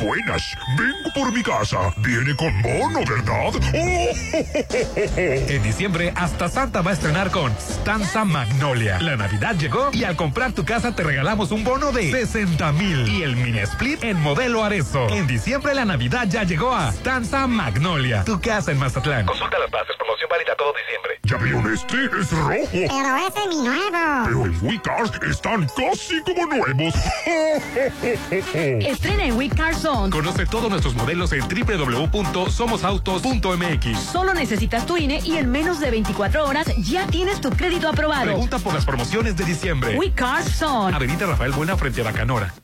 [0.00, 1.92] Buenas, vengo por mi casa.
[1.96, 3.52] Viene con bono, ¿verdad?
[3.74, 9.00] En diciembre, hasta Santa va a estrenar con Stanza Magnolia.
[9.00, 13.08] La Navidad llegó y al comprar tu casa te regalamos un bono de 60 mil
[13.08, 15.08] y el mini split en modelo Arezo.
[15.08, 19.26] En diciembre, la Navidad ya llegó a Stanza Magnolia, tu casa en Mazatlán.
[19.26, 21.18] Consulta las bases, promoción válida todo diciembre.
[21.24, 22.04] ¿Ya vieron este?
[22.20, 22.68] Es rojo.
[22.72, 24.24] Pero ese es mi nuevo.
[24.24, 26.94] Pero en WeCars están casi como nuevos.
[28.32, 29.48] Estrena en We
[30.10, 33.98] Conoce todos nuestros modelos en www.somosautos.mx.
[34.12, 38.24] Solo necesitas tu INE y en menos de 24 horas ya tienes tu crédito aprobado.
[38.24, 39.96] Pregunta por las promociones de diciembre.
[39.96, 40.94] We Car Zone.
[40.94, 42.54] Avenida Rafael Buena frente a Bacanora.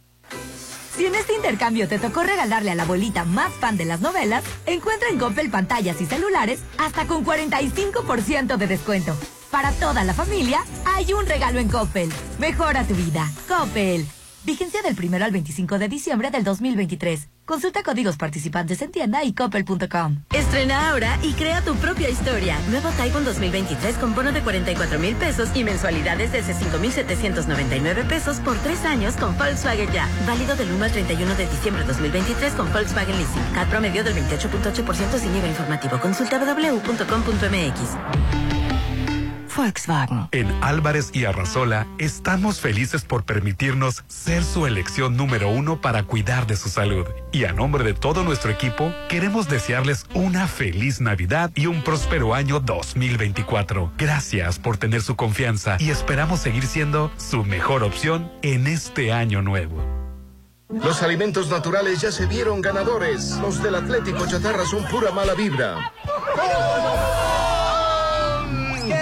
[0.97, 4.45] Si en este intercambio te tocó regalarle a la abuelita más fan de las novelas,
[4.67, 9.17] encuentra en Coppel pantallas y celulares hasta con 45% de descuento.
[9.51, 12.13] Para toda la familia, hay un regalo en Coppel.
[12.39, 13.29] Mejora tu vida.
[13.49, 14.07] Coppel.
[14.45, 17.31] Vigencia del 1 al 25 de diciembre del 2023.
[17.47, 20.25] Consulta códigos participantes en tienda y coppel.com.
[20.35, 22.59] Estrena ahora y crea tu propia historia.
[22.69, 28.59] Nuevo Taiwan 2023 con bono de 44 mil pesos y mensualidades desde 5,799 pesos por
[28.59, 30.07] tres años con Volkswagen Ya.
[30.27, 33.55] Válido del 1 al 31 de diciembre 2023 con Volkswagen Leasing.
[33.55, 35.99] CAT promedio del 28.8% sin IVA informativo.
[36.01, 38.54] Consulta www.com.mx.
[39.57, 40.29] Volkswagen.
[40.33, 46.47] En Álvarez y Arrasola estamos felices por permitirnos ser su elección número uno para cuidar
[46.47, 47.07] de su salud.
[47.33, 52.35] Y a nombre de todo nuestro equipo, queremos desearles una feliz Navidad y un próspero
[52.35, 53.93] año 2024.
[53.99, 59.43] Gracias por tener su confianza y esperamos seguir siendo su mejor opción en este año
[59.43, 60.05] nuevo.
[60.69, 63.37] Los alimentos naturales ya se vieron ganadores.
[63.41, 65.93] Los del Atlético Chatarra son pura mala vibra.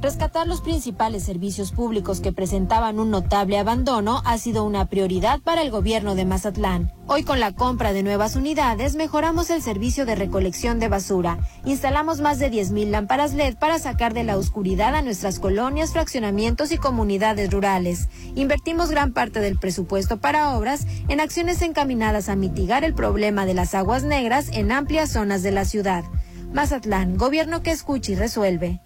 [0.00, 5.60] Rescatar los principales servicios públicos que presentaban un notable abandono ha sido una prioridad para
[5.60, 6.92] el gobierno de Mazatlán.
[7.08, 11.40] Hoy con la compra de nuevas unidades mejoramos el servicio de recolección de basura.
[11.64, 16.70] Instalamos más de 10.000 lámparas LED para sacar de la oscuridad a nuestras colonias, fraccionamientos
[16.70, 18.08] y comunidades rurales.
[18.36, 23.54] Invertimos gran parte del presupuesto para obras en acciones encaminadas a mitigar el problema de
[23.54, 26.04] las aguas negras en amplias zonas de la ciudad.
[26.52, 28.80] Mazatlán, gobierno que escucha y resuelve.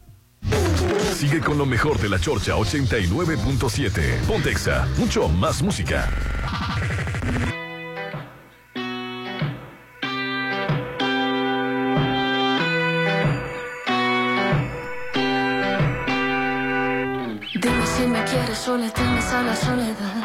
[1.22, 4.26] Sigue con lo mejor de la Chorcha 89.7.
[4.26, 6.10] Pontexa, mucho más música.
[17.54, 20.24] Dime si me quieres o le temes a la soledad.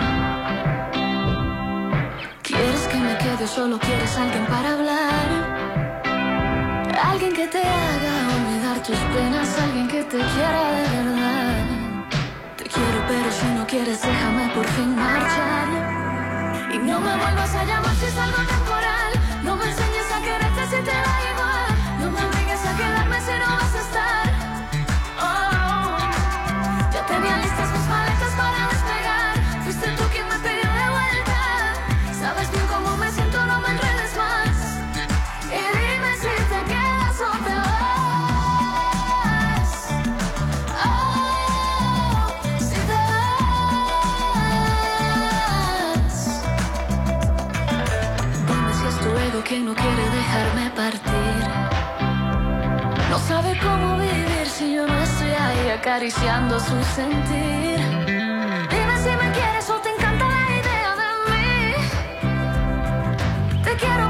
[2.42, 5.28] ¿Quieres que me quede solo quieres alguien para hablar?
[7.04, 8.27] Alguien que te haga
[8.78, 11.66] olvidar tus penas, alguien que te quiera de verdad.
[12.58, 15.68] Te quiero, pero si no quieres, déjame por fin marchar.
[16.74, 19.12] Y no me vuelvas a llamar si es algo temporal.
[19.44, 21.17] No me enseñes a quererte si te da
[55.78, 57.80] acariciando su sentir.
[58.72, 61.56] Dime si me quieres o te encanta la idea de mí.
[63.64, 64.10] Te quiero,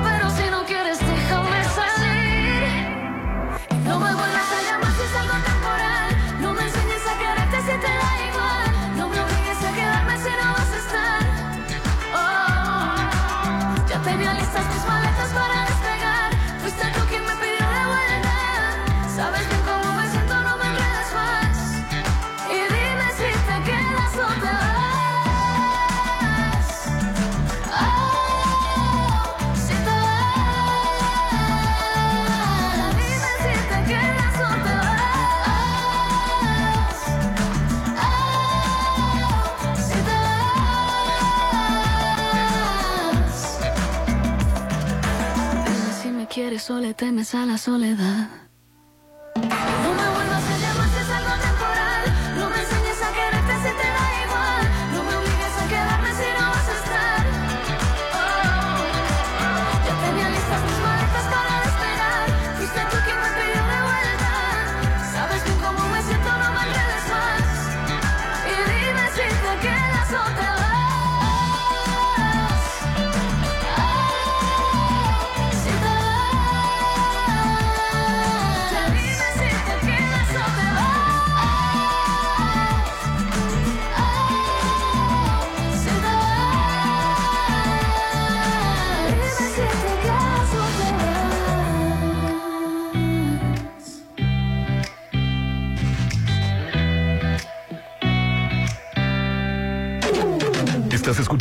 [46.97, 48.46] temes a la soledad.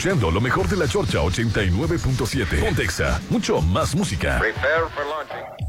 [0.07, 2.61] Escuchando lo mejor de la Chorcha 89.7.
[2.64, 4.38] Pontexa, mucho más música.
[4.38, 5.66] Prepare for launching.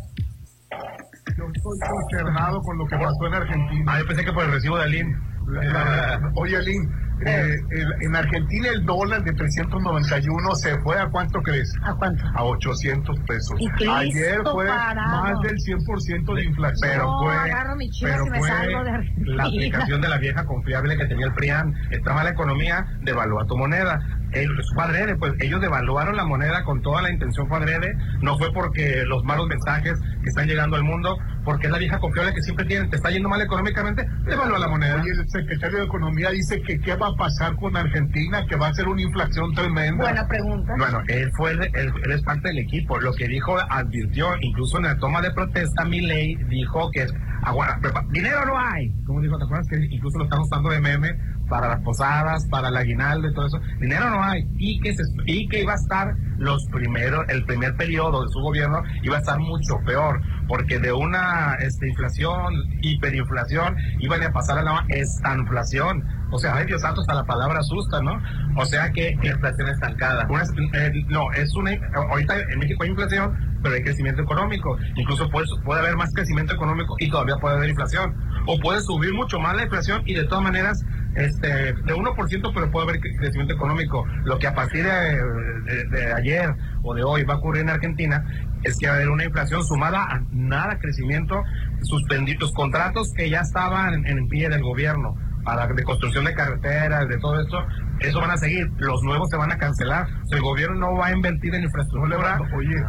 [1.38, 3.92] Yo estoy consternado con lo que pasó en Argentina.
[3.96, 5.18] Ah, yo pensé que por el recibo de Alín.
[6.36, 6.92] Oye, Alín,
[7.26, 11.74] eh, el- en Argentina el dólar de 391 se fue a cuánto crees?
[11.84, 12.24] ¿A cuánto?
[12.36, 13.56] A 800 pesos.
[13.60, 15.24] Y Ayer fue parado.
[15.24, 16.80] más del 100% de inflación.
[16.92, 19.36] Pero No, fue, agarro mi chivas pero fue salgo de Argentina.
[19.36, 21.74] la aplicación de la vieja confiable que tenía el PRIAN.
[21.92, 24.00] Está mala economía, devalúa tu moneda.
[24.34, 27.96] El, fue adrede, pues ellos devaluaron la moneda con toda la intención fue adrede.
[28.22, 31.98] No fue porque los malos mensajes que están llegando al mundo, porque es la vieja
[32.00, 32.90] confiable que siempre tienen.
[32.90, 35.02] Te está yendo mal económicamente, devalúa la moneda.
[35.02, 38.68] Oye, el secretario de Economía dice que qué va a pasar con Argentina, que va
[38.68, 40.04] a ser una inflación tremenda.
[40.04, 40.74] Buena pregunta.
[40.78, 43.00] Bueno, él fue él, él es parte del equipo.
[43.00, 47.14] Lo que dijo, advirtió, incluso en la toma de protesta, Milei dijo que es
[47.44, 48.92] agua- prepa- dinero no hay.
[49.06, 49.38] ¿Cómo dijo?
[49.38, 51.16] ¿Te acuerdas que incluso lo están usando de meme
[51.50, 53.60] para las posadas, para el aguinaldo y todo eso?
[53.80, 54.48] Dinero no hay.
[54.58, 58.40] Y que, se, y que iba a estar los primeros, el primer periodo de su
[58.40, 64.60] gobierno iba a estar mucho peor, porque de una este, inflación, hiperinflación, iban a pasar
[64.60, 66.04] a la estanflación.
[66.30, 68.22] O sea, ay Dios santo, hasta la palabra asusta, ¿no?
[68.58, 70.28] O sea que inflación estancada.
[70.30, 70.44] Una-
[70.74, 71.72] eh, no, es una.
[71.96, 73.34] Ahorita en México hay inflación,
[73.64, 74.78] pero hay crecimiento económico.
[74.96, 78.14] Incluso puede, puede haber más crecimiento económico y todavía puede haber inflación.
[78.46, 80.86] O puede subir mucho más la inflación y de todas maneras,
[81.18, 84.06] este, de 1%, pero puede haber cre- crecimiento económico.
[84.24, 86.54] Lo que a partir de, de- de ayer
[86.84, 88.24] o de hoy va a ocurrir en Argentina
[88.64, 91.44] es que va a haber una inflación sumada a nada crecimiento,
[91.84, 97.08] suspendidos contratos que ya estaban en, en pie del gobierno para de construcción de carreteras,
[97.08, 97.66] de todo esto,
[98.02, 98.70] eso van a seguir.
[98.80, 100.06] Los nuevos se van a cancelar.
[100.24, 102.18] O sea, el gobierno no va a invertir en infraestructura.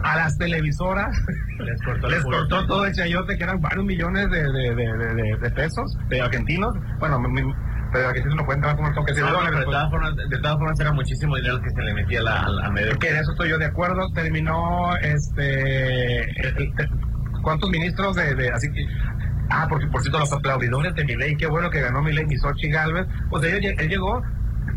[0.03, 1.17] a las televisoras
[1.61, 5.51] les cortó, les cortó todo el chayote, que eran varios millones de, de- de- de
[5.53, 6.75] pesos, de argentinos.
[6.99, 7.21] Bueno,
[7.93, 9.25] pero argentinos no cuentan como tengo que decir.
[9.25, 9.75] No, dólares, de pues.
[9.77, 12.59] todas formas, de todas formas era muchísimo dinero que se le metía a la- al,
[12.61, 12.99] al medio.
[12.99, 14.11] Que en eso estoy yo de acuerdo.
[14.13, 16.73] Terminó, este, el- el-
[17.43, 18.85] ¿cuántos ministros de, de- así que,
[19.51, 23.07] ah, porque por cierto los aplaudidores de Milei, qué bueno que ganó Milei, Misochi Galvez,
[23.31, 24.23] pues él, él llegó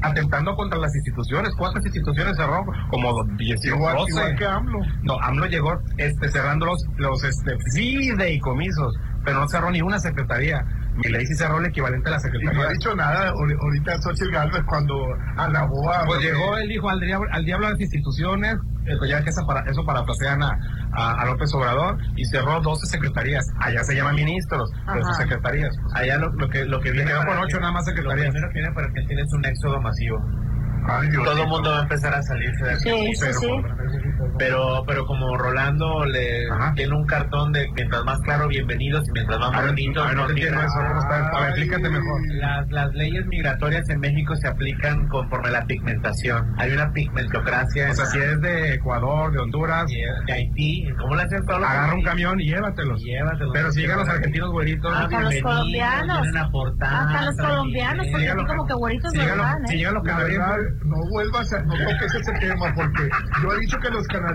[0.04, 1.54] atentando contra las instituciones.
[1.58, 2.66] ¿Cuántas instituciones cerró?
[2.90, 4.12] Como 18, Igual- 12.
[4.12, 4.80] igual que AMLO.
[5.04, 10.66] No, AMLO llegó este, cerrando los, los este, fideicomisos, pero no cerró ni una secretaría.
[10.96, 12.52] Milei sí cerró el equivalente a la Y secretaría.
[12.62, 14.96] no ha dicho nada ahori- ahorita Xochitl Galvez cuando
[15.38, 16.06] alabó a...
[16.06, 19.30] Pues llegó, él dijo al diablo, al diablo a las instituciones, eh, pues ya que
[19.30, 20.52] eso, para, eso parafrasean a,
[20.94, 23.48] a, a López Obrador, y cerró 12 secretarías.
[23.60, 25.74] Allá se llaman ministros, pero son secretarías.
[25.94, 28.26] Allá lo, lo que lo que Y viene quedó con para- ocho nada más secretarías.
[28.28, 30.18] Lo primero que viene para Argentina es un éxodo masivo.
[30.88, 31.32] Ay, Diosito.
[31.32, 32.82] Todo el mundo va a empezar a salirse de aquí.
[32.84, 33.48] Sí, sí, pero, sí.
[34.42, 39.40] Pero, pero como Rolando le tiene un cartón de mientras más claro, bienvenidos y mientras
[39.40, 39.60] más ver,
[40.16, 40.80] no te entiendo eso.
[40.80, 42.22] A ver, explícate mejor.
[42.40, 46.56] Las, las leyes migratorias en México se aplican conforme a la pigmentación.
[46.58, 47.92] Hay una pigmentocracia.
[47.92, 49.86] O sea, si es de Ecuador, de Honduras,
[50.26, 53.00] de Haití, ¿cómo le hacen todos los agarra un camión y llévatelos.
[53.00, 53.54] Llévatelos.
[53.54, 56.28] Pero si llegan los argentinos güeritos, Hasta los colombianos.
[56.82, 59.68] Hasta los colombianos, porque aquí como que güeritos no van, ¿eh?
[59.68, 63.08] sígalo, La verdad, no vuelvas a, no toques ese tema, porque
[63.44, 64.31] yo he dicho que los canadienses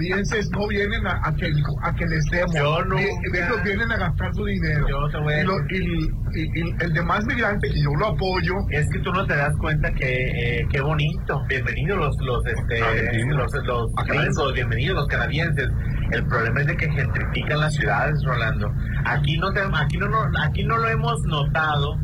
[0.52, 2.54] no vienen a, a que, a que les demos.
[2.54, 3.02] Yo nunca.
[3.02, 4.86] Vi- Ellos vienen a gastar su dinero.
[4.88, 8.06] Yo te voy a y, lo- y- y- y el demás migrante, que yo lo
[8.08, 11.42] apoyo, Es que tú no te das cuenta que eh, qué bonito.
[11.48, 13.52] Bienvenidos los los este Argentinos.
[13.52, 15.68] los, los gringos, bienvenidos los canadienses.
[16.12, 18.72] El problema es de que gentrifican las ciudades, Rolando.
[19.06, 21.96] Aquí no te, aquí no, no aquí no lo hemos notado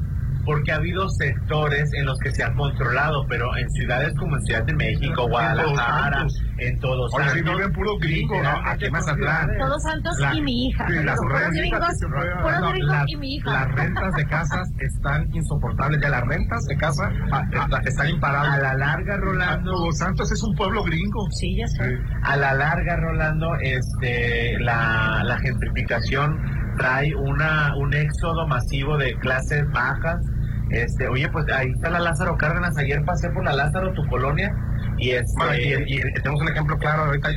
[0.44, 4.42] porque ha habido sectores en los que se ha controlado, pero en ciudades como en
[4.42, 6.26] Ciudad de México, Guadalajara,
[6.58, 8.50] en Todos Oye, si Santos, viven puro gringo, ¿no?
[8.66, 9.50] Aquí en Mazatlán.
[9.58, 10.86] Todos Santos La- y mi hija.
[10.88, 13.52] sí, las puros gringos, puros No, gringos las, y mi hija.
[13.52, 16.00] las rentas de casas están insoportables.
[16.02, 18.62] Ya las rentas de casa ah, está- están a imparables.
[18.62, 19.70] la larga, Rolando.
[19.72, 21.26] Todos Santos es un pueblo gringo.
[21.32, 21.98] Sí, ya sé.
[22.22, 26.38] A la larga, Rolando, este, la, la gentrificación
[26.76, 30.24] trae una, un éxodo masivo de clases bajas.
[30.70, 32.76] Este, oye, pues ahí está la Lázaro Cárdenas.
[32.78, 34.54] Ayer pasé por la Lázaro, tu colonia,
[34.96, 37.04] y este, Bueno, y, y tenemos un ejemplo claro.
[37.04, 37.28] Ahorita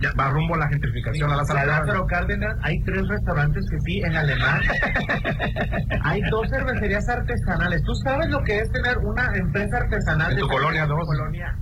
[0.00, 1.28] ya, va rumbo a la gentrificación.
[1.30, 4.60] a la Lázaro Lázaro Cárdenas, hay tres restaurantes que sí, en alemán.
[6.02, 7.82] hay dos cervecerías artesanales.
[7.82, 10.30] ¿Tú sabes lo que es tener una empresa artesanal?
[10.30, 11.06] En de tu colonia, dos.
[11.06, 11.56] colonia?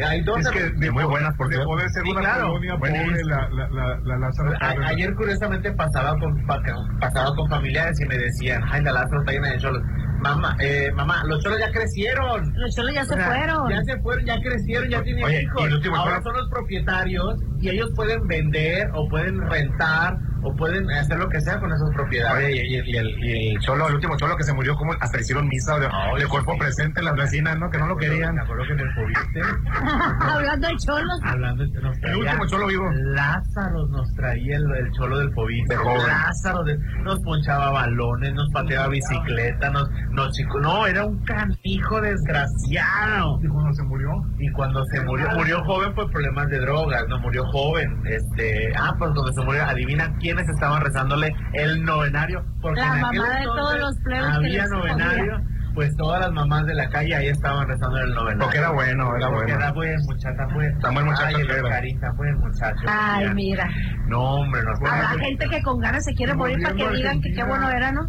[0.00, 2.46] Hay dos Es que de, muy buenas, por de poder ser Sí, una claro.
[2.48, 4.90] colonia pobre, la, la, la, la Lázaro A- Cárdenas.
[4.90, 6.62] ayer curiosamente pasaba con pa-
[7.00, 9.82] pasaba con familiares y me decían, ay, la Lázaro está llena de cholos.
[10.20, 12.52] Mamá, eh, mamá, los cholos ya crecieron.
[12.54, 13.68] Los cholos ya se O sea, fueron.
[13.70, 15.98] Ya se fueron, ya crecieron, ya tienen Oye, hijos.
[15.98, 21.28] Ahora son los propietarios y ellos pueden vender o pueden rentar o pueden hacer lo
[21.28, 22.46] que sea con esas propiedades.
[22.46, 24.92] Oye, y, y- y el, y el cholo, el último cholo que se murió, como
[25.00, 25.88] hasta hicieron misa de,
[26.18, 27.70] de cuerpo presente en las vecinas, ¿no?
[27.70, 28.34] Que no lo querían.
[28.34, 29.16] Me acuerdo que en el COVID,
[30.22, 31.20] Hablando de cholos.
[31.24, 32.90] hablando, nos El último cholo vivo.
[32.92, 35.68] Lázaro nos traía el, el cholo del COVID.
[35.68, 36.06] De joven.
[36.06, 40.60] Lázaro de- nos ponchaba balones, nos pateaba bicicleta, nos, nos chico.
[40.60, 43.40] No, era un canijo desgraciado.
[43.42, 47.18] Y cuando se murió, Y cuando se murió, murió joven por problemas de drogas, no
[47.18, 48.00] murió joven.
[48.06, 52.44] Este, ah, pues cuando se murió, adivina quiénes estaban rezándole el novenario.
[52.60, 55.42] Porque La en aquel mamá de todos los plebes que había novenario.
[55.74, 58.42] Pues todas las mamás de la calle ahí estaban rezando el novenario.
[58.42, 59.54] Porque era bueno, era Porque bueno.
[59.56, 60.78] Era buen muchacha, pues.
[60.80, 61.62] Tan buen muchacho Ay, el.
[61.62, 62.82] Carita, buen muchacho.
[62.88, 63.34] Ay, Ya.
[63.34, 63.68] mira.
[64.06, 64.70] No, hombre, no.
[64.86, 67.46] Habrá gente que con ganas se quiere morir para que digan que qué Argentina.
[67.46, 68.02] bueno era, ¿no?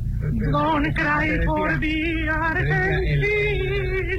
[0.52, 2.30] Don't cry for the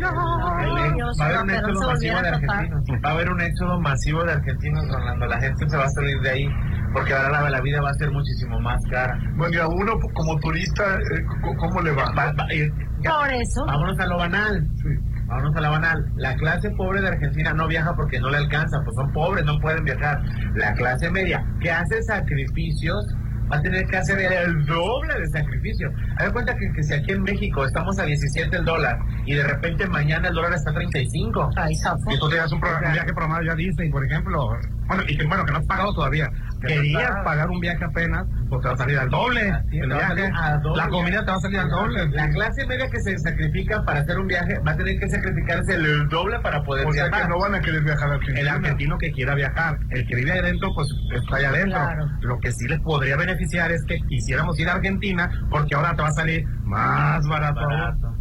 [0.06, 2.82] Ay, Dios, Va a haber un éxodo masivo de argentinos.
[3.04, 5.26] Va a haber un éxodo masivo de argentinos, Rolando.
[5.26, 6.48] La gente se va a salir de ahí
[6.92, 9.18] porque ahora la, la vida va a ser muchísimo más cara.
[9.36, 11.24] bueno, y a uno como turista, eh,
[11.58, 12.04] ¿cómo le va?
[12.12, 12.70] Va- va- eh,
[13.10, 13.66] Por eso.
[13.66, 14.68] Vámonos a lo banal.
[14.76, 14.88] Sí.
[15.26, 16.04] Vámonos a la banal.
[16.16, 19.58] La clase pobre de Argentina no viaja porque no le alcanza, pues son pobres, no
[19.60, 20.20] pueden viajar.
[20.54, 23.06] La clase media, que hace sacrificios,
[23.50, 25.90] va a tener que hacer el doble de sacrificio.
[26.18, 29.34] Haz de cuenta que, que si aquí en México estamos a 17 el dólar y
[29.34, 31.50] de repente mañana el dólar está a 35.
[31.56, 32.10] Ay, zafo.
[32.10, 34.50] Y tú un, pro- un viaje programado ya Disney, por ejemplo.
[34.86, 36.30] Bueno, y que, bueno, que no has pagado todavía.
[36.66, 39.50] Querías pagar un viaje apenas, pues te va a salir al doble.
[39.50, 40.20] Así el te va a viaje.
[40.22, 40.82] salir a doble.
[40.82, 42.08] La comida te va a salir al doble.
[42.10, 45.74] La clase media que se sacrifica para hacer un viaje va a tener que sacrificarse
[45.74, 47.22] el doble para poder O sea viajar.
[47.22, 50.70] que no van a querer viajar El argentino que quiera viajar, el que vive adentro,
[50.74, 51.78] pues está allá adentro.
[51.80, 52.06] Claro.
[52.20, 56.02] Lo que sí les podría beneficiar es que quisiéramos ir a Argentina, porque ahora te
[56.02, 57.60] va a salir más barato.
[57.60, 58.14] Barato.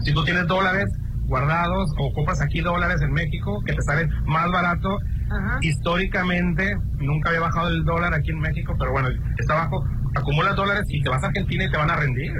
[0.00, 0.90] Si tú tienes dólares
[1.26, 4.98] guardados o compras aquí dólares en México, que te salen más barato,
[5.30, 5.58] Ajá.
[5.62, 9.08] históricamente nunca había bajado el dólar aquí en México, pero bueno,
[9.38, 12.32] está bajo, acumulas dólares y te vas a Argentina y te van a rendir.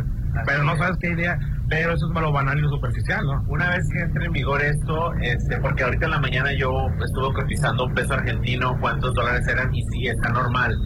[0.47, 3.45] Pero no sabes qué idea, pero eso es lo banal y lo superficial, ¿no?
[3.47, 7.33] Una vez que entre en vigor esto, este, porque ahorita en la mañana yo estuve
[7.35, 10.77] cotizando un peso argentino, cuántos dólares eran, y sí, está normal.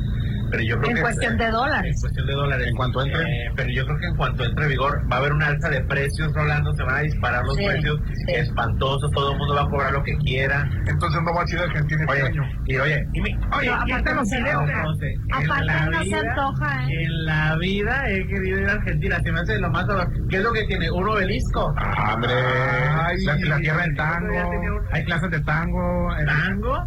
[0.51, 1.95] Pero yo creo En que cuestión de dólares.
[1.95, 2.67] En cuestión de dólares.
[2.69, 3.23] En cuanto entre.
[3.23, 5.69] Eh, pero yo creo que en cuanto entre en vigor va a haber una alza
[5.69, 8.33] de precios, Rolando, se van a disparar los Sí, precios sí.
[8.35, 10.69] espantosos, todo el mundo va a cobrar lo que quiera.
[10.87, 12.43] Entonces no va a a Argentina este Oye, año.
[12.67, 16.21] y oye, y mi- oye, No, y aparte no se Aparte la no se vida-
[16.21, 17.03] antoja, ¿eh?
[17.05, 19.87] En la vida he querido ir a Argentina, se me hace lo más...
[20.29, 20.91] ¿Qué es lo que tiene?
[20.91, 21.75] Un obelisco.
[21.77, 26.09] Ah, Hombre, Ay, la, la tierra del tango, hay clases de tango.
[26.27, 26.87] ¿Tango?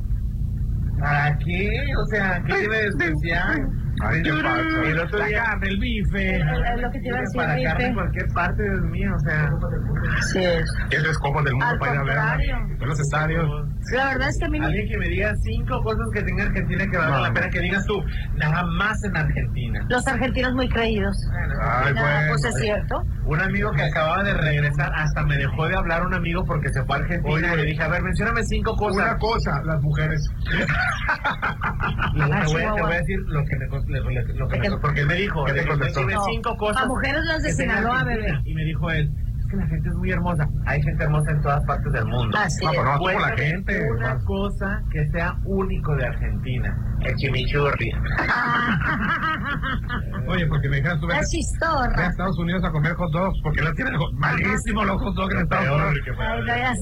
[1.02, 1.68] ¿Para qué?
[1.98, 3.81] O sea, ¿qué tiene de especial?
[4.04, 4.62] Ay, qué pasa.
[4.84, 6.40] Y el otro La día- carne, el bife.
[6.78, 9.52] lo que te iba a decir, Para carne en cualquier parte, Dios mío, o sea.
[10.18, 10.66] Así es.
[10.90, 12.42] Es el escopo del mundo Al para ir a ver
[12.82, 13.48] en los estadios.
[13.94, 14.66] La verdad es que a mí me...
[14.68, 17.24] Alguien que me diga cinco cosas que tenga Argentina que valga No.
[17.24, 18.04] la pena que digas tú,
[18.36, 19.86] nada más en Argentina.
[19.90, 21.16] Los argentinos muy creídos.
[21.62, 22.20] Ay, No, bueno.
[22.30, 23.04] pues es cierto.
[23.26, 26.84] Un amigo que acababa de regresar, hasta me dejó de hablar un amigo porque se
[26.84, 29.04] fue a Argentina Oye, y le dije, a ver, mencióname cinco cosas.
[29.04, 30.28] Una cosa, las mujeres.
[32.14, 34.60] Te voy a- te voy a decir lo que me, cons- lo que- lo que
[34.60, 34.78] me- ¿Qué?
[34.82, 36.00] porque él me dijo, ¿Qué te le dije, contestó?
[36.02, 36.34] "Mencióname No.
[36.34, 36.84] cinco cosas.
[36.84, 38.28] A mujeres las de Sinaloa, Argentina".
[38.38, 38.50] bebé.
[38.50, 40.48] Y me dijo él, es que la gente es muy hermosa.
[40.66, 42.38] Hay gente hermosa en todas partes del mundo.
[42.38, 43.92] Así No, pero no, la gente.
[43.92, 46.91] Una cosa que sea único de Argentina.
[47.04, 47.92] El chimichurri.
[50.28, 52.08] Oye, porque me dijeron, tú ves La ve a chistorra.
[52.08, 55.68] Estados Unidos a comer hot dogs, porque la tienen malísimos los hot dogs en Estados
[55.68, 56.18] Unidos.
[56.20, 56.74] Ay, no, ya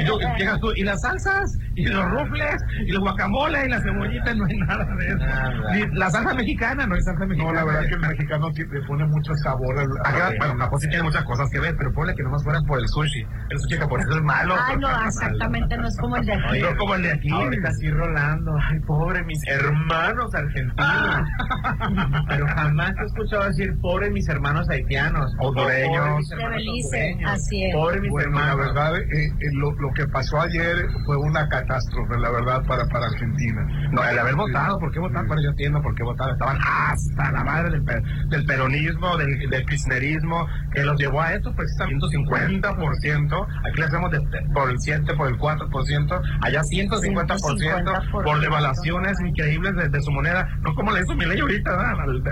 [0.00, 0.28] Y tú, sé.
[0.38, 4.44] llegas tú, y las salsas, y los rufles, y los guacamoles, y las cebollitas, no
[4.46, 5.16] hay nada de eso.
[5.18, 5.74] Nada.
[5.74, 7.52] Ni la salsa mexicana, no hay salsa No, mexicana.
[7.52, 9.88] la verdad que el mexicano le pone mucho sabor al.
[10.04, 12.78] Acá, bueno, la sí tiene muchas cosas que ver, pero ponle que nomás fueran por
[12.78, 13.26] el sushi.
[13.50, 14.54] El sushi japonés es malo.
[14.64, 16.60] Ay, no, exactamente, no es como el de aquí.
[16.60, 17.30] No como el de aquí.
[17.30, 20.74] Ahorita sí Rolando, ay pobre mis hermanos argentinos.
[22.28, 25.32] Pero jamás he escuchado decir pobre mis hermanos haitianos.
[25.38, 25.98] Hondureños.
[25.98, 27.30] Pobre mis De hermanos Belice, hondureños.
[27.32, 27.74] así es.
[27.74, 28.66] Pobre mis Bueno, la hermanos.
[28.74, 33.06] verdad, eh, eh, lo, lo que pasó ayer fue una catástrofe, la verdad, para, para
[33.06, 33.66] Argentina.
[33.92, 35.26] No, el haber votado, ¿por qué votar?
[35.26, 36.30] Bueno, yo entiendo por qué votar.
[36.30, 37.84] Estaban hasta la madre del,
[38.28, 43.46] del peronismo, del, del kirchnerismo, que los llevó a esto precisamente 150%.
[43.68, 49.18] Aquí le hacemos de- de- por el 7, por el 4%, allá 150%, por devaluaciones
[49.38, 50.48] increíbles de, de su moneda.
[50.62, 51.70] No como le hizo mi ley ahorita,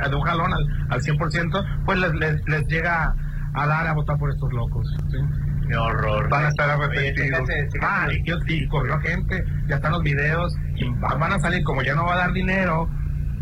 [0.08, 3.14] de un jalón al, al 100%, pues les, les, les llega
[3.54, 4.86] a dar a votar por estos locos.
[5.10, 5.16] ¿sí?
[5.68, 6.28] Qué horror.
[6.28, 7.40] Van a estar arrepentidos.
[7.48, 7.68] chécate.
[7.82, 11.62] Ah, y, y- y corrió gente, ya están los videos, y va- van a salir,
[11.64, 12.88] como ya no va a dar dinero,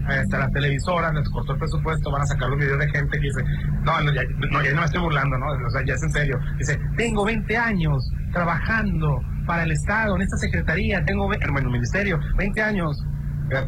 [0.08, 3.18] este, a las televisoras, les cortó el presupuesto, van a sacar los videos de gente
[3.18, 3.42] que dice,
[3.82, 5.46] no, no, ya no, ya no me estoy burlando, ¿no?
[5.66, 6.38] O sea, ya es en serio.
[6.58, 12.62] Dice, tengo 20 años trabajando para el Estado, en esta secretaría, tengo, el ministerio, 20
[12.62, 13.02] años.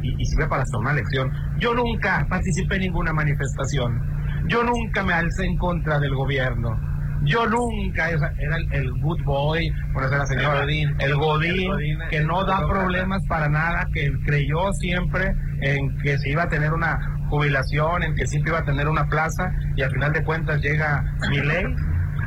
[0.03, 1.31] Y, y sirve para hacer una lección.
[1.59, 4.01] Yo nunca participé en ninguna manifestación.
[4.49, 6.79] Yo nunca me alcé en contra del gobierno.
[7.25, 10.95] Yo nunca, era el, el good boy, por eso la señora, El Godín.
[11.01, 16.45] el Godín, que no da problemas para nada, que creyó siempre en que se iba
[16.45, 16.99] a tener una
[17.29, 21.05] jubilación, en que siempre iba a tener una plaza, y al final de cuentas llega
[21.31, 21.65] mi ley.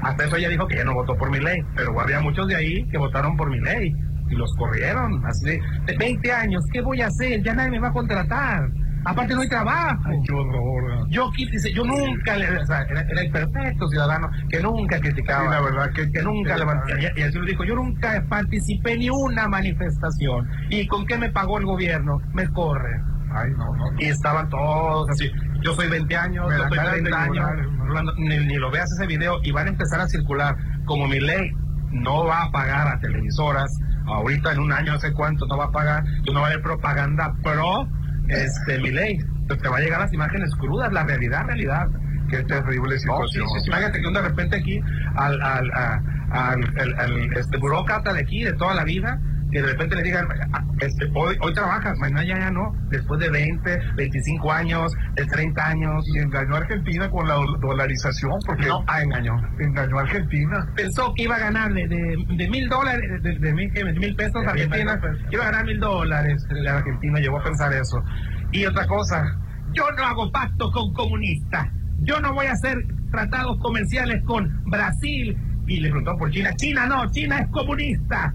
[0.01, 2.55] Hasta eso ella dijo que ya no votó por mi ley, pero había muchos de
[2.55, 3.93] ahí que votaron por mi ley
[4.29, 5.21] y los corrieron.
[5.43, 5.61] De
[5.97, 7.41] 20 años, ¿qué voy a hacer?
[7.43, 8.69] Ya nadie me va a contratar.
[9.05, 10.09] Aparte no hay trabajo.
[10.27, 11.07] Qué horror.
[11.09, 14.99] Yo, qui- dice, yo nunca, le, o sea, era, era el perfecto ciudadano que nunca
[14.99, 15.43] criticaba.
[15.45, 16.99] Sí, la verdad que- que nunca levantaba.
[17.01, 20.49] Y, y así lo dijo, yo nunca participé ni una manifestación.
[20.69, 22.21] ¿Y con qué me pagó el gobierno?
[22.33, 23.01] Me corre.
[23.31, 23.85] Ay, no, no.
[23.99, 25.31] Y estaban todos así.
[25.61, 27.35] Yo soy 20 años, yo soy ganas de 30 años.
[27.37, 27.85] llorar, hermano.
[27.85, 30.57] Rolando, ni, ni lo veas ese video y van a empezar a circular.
[30.85, 31.51] Como mi ley
[31.91, 33.71] no va a pagar a televisoras,
[34.15, 36.49] ahorita en un año, no sé cuánto, no va a pagar, y no va a
[36.51, 37.87] haber propaganda pro
[38.27, 39.17] este, mi ley.
[39.17, 41.87] Entonces te va a llegar las imágenes crudas, la realidad, realidad.
[42.29, 43.47] Qué terrible No, sí, situación.
[43.61, 44.79] sí, imagínate que un de repente aquí
[45.15, 46.01] al, al, al,
[46.31, 49.19] al- al, este, burócrata de aquí, de toda la vida,
[49.51, 53.19] que de repente le digan, "Ah, este, hoy, hoy trabajas, mañana ya, ya no, después
[53.19, 56.05] de 20, 25 años, de 30 años.
[56.13, 59.35] Y engañó a Argentina con la dol- dolarización, porque No, ah, engañó.
[59.59, 60.67] engañó a Argentina.
[60.75, 63.83] Pensó que iba a ganar de, mil dólares, de, de mil, ¿qué?
[63.83, 65.19] de mil pesos mil Argentina, pesos.
[65.31, 66.45] iba a ganar mil dólares.
[66.51, 68.03] La Argentina llegó a pensar eso.
[68.51, 69.35] Y otra cosa,
[69.73, 71.67] yo no hago pacto con comunistas.
[72.01, 72.77] Yo no voy a hacer
[73.11, 75.37] tratados comerciales con Brasil.
[75.67, 76.51] Y le preguntó por China.
[76.55, 78.33] China no, China es comunista.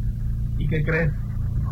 [0.59, 1.11] ¿Y qué crees?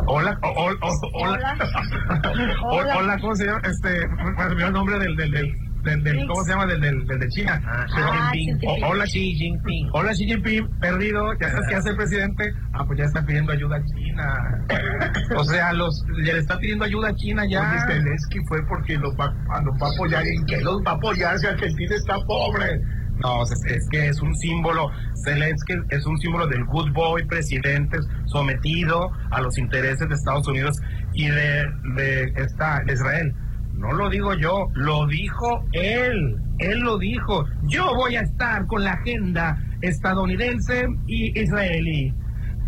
[0.06, 0.70] Hola, o-
[1.14, 1.56] hola,
[2.64, 3.60] hola, hola, ¿cómo se llama?
[3.64, 5.52] Este, me olvidó el nombre del, del, del,
[5.84, 6.66] del- del- ¿cómo se llama?
[6.66, 7.60] Del, del, del de China.
[7.66, 9.90] Ah, Xi Ah, hola Xi Jinping.
[9.92, 12.52] Hola Xi Jinping, perdido, ya sabes qué hace el presidente.
[12.72, 14.64] Ah, pues ya está pidiendo ayuda a China.
[15.36, 17.84] O sea, los, ya le está pidiendo ayuda a China ya.
[17.86, 20.24] Zelensky fue porque los va, a- los va a apoyar.
[20.26, 22.80] ¿En qué los va a apoyar si Argentina está pobre?
[23.22, 24.90] No, es, es que es un símbolo,
[25.24, 30.80] Zelensky es un símbolo del good boy presidente sometido a los intereses de Estados Unidos
[31.12, 33.34] y de, de esta, Israel.
[33.74, 37.46] No lo digo yo, lo dijo él, él lo dijo.
[37.64, 42.14] Yo voy a estar con la agenda estadounidense y israelí.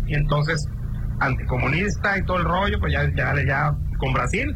[0.07, 0.69] Y entonces,
[1.19, 4.55] anticomunista y todo el rollo, pues ya, ya con Brasil,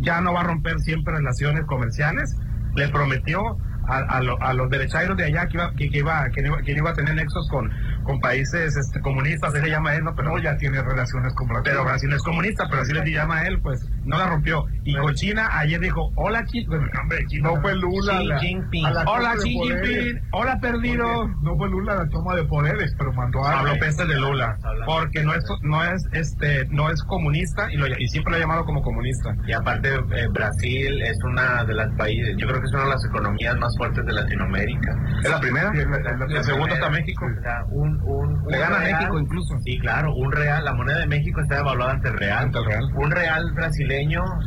[0.00, 2.36] ya no va a romper siempre relaciones comerciales.
[2.74, 3.58] Le prometió
[3.90, 6.90] a, a lo- a los derechairos de allá que iba, que, iba, que iba, iba
[6.90, 7.70] a tener nexos con,
[8.04, 10.14] con países este, comunistas, así le llama él, ¿no?
[10.14, 11.64] Pero ya tiene relaciones con Brasil.
[11.72, 14.66] Pero Brasil es comunista, pero así le llama él, pues no la rompió.
[14.84, 17.50] Y con China, ayer dijo, hola bueno, hombre, China.
[17.50, 18.18] No fue Lula.
[18.18, 18.86] Xi la- Jinping.
[18.86, 19.50] a la Hola Xi.
[19.50, 21.28] Jinping, hola perdido.
[21.42, 24.56] No fue Lula la toma de poderes, pero mandó a Habló peste de Lula,
[24.86, 28.40] porque no es, no es, este, no es comunista y, lo- y siempre lo ha
[28.40, 29.36] llamado como comunista.
[29.46, 32.90] Y aparte, eh, Brasil es una de las países, yo creo que es una de
[32.90, 34.96] las economías más fuertes de Latinoamérica.
[35.22, 35.70] ¿Es la primera?
[35.72, 36.74] Sí, es la- La es la segunda primera.
[36.74, 37.26] está México.
[37.38, 39.58] O sea, un, un, Le gana real- México incluso.
[39.64, 42.44] Sí, claro, un real, la moneda de México está devaluada ante el real.
[42.44, 42.84] Ante el real.
[42.94, 43.99] Un real brasileño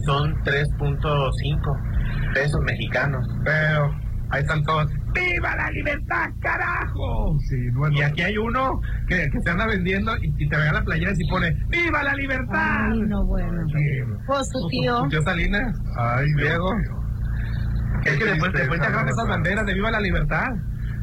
[0.05, 3.27] son 3.5 pesos mexicanos.
[3.43, 3.93] Pero
[4.29, 4.89] ahí están todos.
[5.13, 7.37] ¡Viva la libertad, carajo!
[7.47, 7.55] Sí,
[7.91, 11.29] Y aquí hay uno que, que se anda vendiendo y, y te regala playeras y
[11.29, 12.89] pone ¡Viva la libertad!
[12.91, 13.61] Ay, no, bueno.
[14.25, 15.03] Pues tu tío.
[15.03, 15.79] ¿Tu tío Salinas?
[15.97, 16.73] Ay, Diego.
[18.05, 20.49] Es que después, después te agarran esas banderas de ¡Viva la libertad!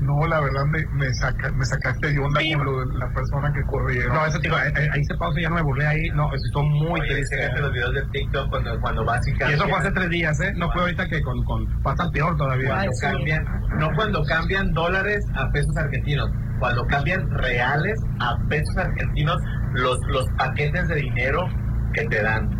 [0.00, 3.52] No, la verdad me, me, saca, me sacaste de onda con lo de la persona
[3.52, 4.14] que corrieron.
[4.14, 6.08] No, eso te digo, ahí, ahí- se pausa, ya no me burlé ahí.
[6.10, 7.60] No, estoy muy Oye, triste.
[7.60, 10.52] los videos de TikTok cuando, cuando vas y eso fue hace tres días, ¿eh?
[10.56, 12.68] No fue ahorita que con, con pasa peor todavía.
[12.70, 13.44] Cuando cambian,
[13.78, 19.36] no cuando cambian dólares a pesos argentinos, cuando cambian reales a pesos argentinos
[19.72, 21.46] los, los paquetes de dinero
[21.92, 22.59] que te dan.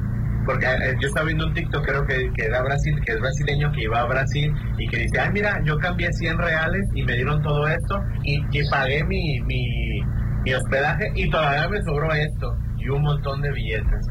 [0.50, 3.70] Porque eh, yo estaba viendo un TikTok, creo que, que era Brasil, que es brasileño,
[3.70, 7.14] que iba a Brasil y que dice, ay mira, yo cambié 100 reales y me
[7.14, 10.02] dieron todo esto y, y pagué mi, mi,
[10.42, 14.08] mi hospedaje y todavía me sobró esto y un montón de billetes.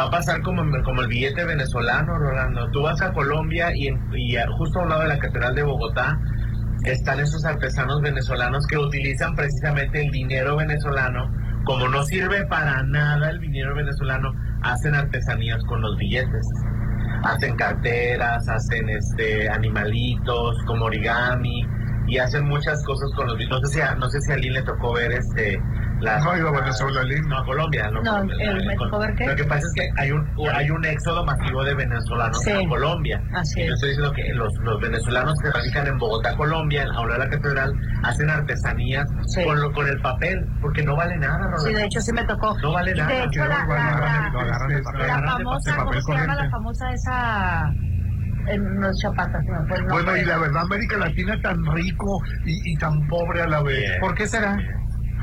[0.00, 2.70] Va a pasar como, como el billete venezolano, Rolando.
[2.70, 6.18] Tú vas a Colombia y, y justo a un lado de la Catedral de Bogotá
[6.84, 11.30] están esos artesanos venezolanos que utilizan precisamente el dinero venezolano.
[11.64, 14.34] Como no sirve para nada el dinero venezolano,
[14.64, 16.46] hacen artesanías con los billetes.
[17.22, 21.66] Hacen carteras, hacen este animalitos como origami
[22.06, 23.38] y hacen muchas cosas con los.
[23.48, 25.60] No sé si a, no sé si a Lynn le tocó ver este
[26.00, 27.28] las No, iba a Venezuela, Lynn.
[27.28, 29.26] no, a Colombia, no, No, Colombia, ¿el me Col- tocó ver qué?
[29.26, 32.50] Lo que pasa es que hay un hay un éxodo masivo de venezolanos Sí.
[32.50, 33.22] a Colombia.
[33.32, 33.74] Así y yo es.
[33.74, 37.18] estoy diciendo que los, los venezolanos que radican en Bogotá, Colombia, en la aula de
[37.20, 39.44] la catedral, hacen artesanías Sí.
[39.44, 41.60] con, lo- con el papel, porque no vale nada, Roberto.
[41.66, 42.54] Sí, de hecho sí me tocó.
[42.58, 43.88] No vale nada, De hecho, que la, no vale la-
[45.06, 47.72] la- la famosa, papel ¿cómo se llama la famosa esa?
[48.46, 52.76] En los chapatas, fue el Bueno, y la verdad, América Latina tan rico y, y
[52.76, 53.98] tan pobre a la vez.
[54.00, 54.58] ¿Por qué será?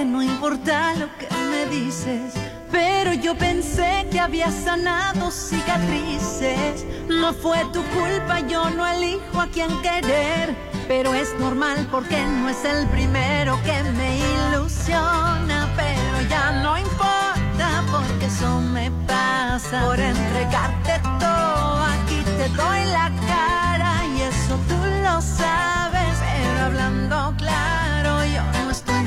[0.05, 2.32] no importa lo que me dices.
[2.70, 6.84] Pero yo pensé que había sanado cicatrices.
[7.09, 10.57] No fue tu culpa, yo no elijo a quién querer.
[10.88, 15.68] Pero es normal porque no es el primero que me ilusiona.
[15.76, 19.84] Pero ya no importa porque eso me pasa.
[19.84, 24.07] Por entregarte todo, aquí te doy la cara.
[24.16, 26.18] Y eso tú lo sabes.
[26.20, 29.01] Pero hablando claro, yo no estoy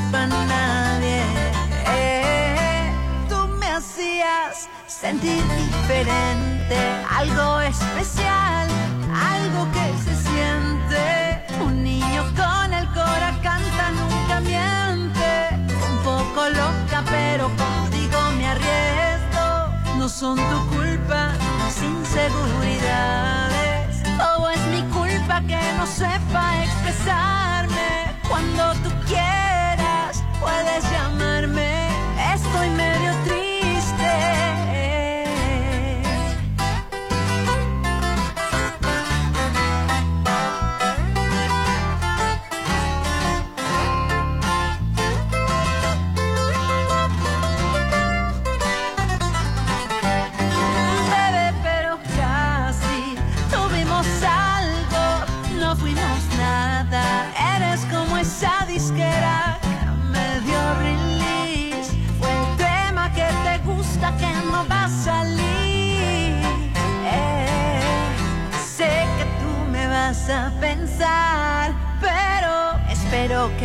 [5.05, 6.77] sentir diferente,
[7.07, 8.67] algo especial,
[9.35, 11.03] algo que se siente.
[11.63, 15.29] Un niño con el cora canta, nunca miente.
[15.91, 19.47] Un poco loca, pero contigo me arriesgo.
[19.99, 24.01] No son tu culpa las inseguridades.
[24.17, 28.15] Todo es mi culpa que no sepa expresarme.
[28.27, 31.14] Cuando tú quieras, puedes llamarme.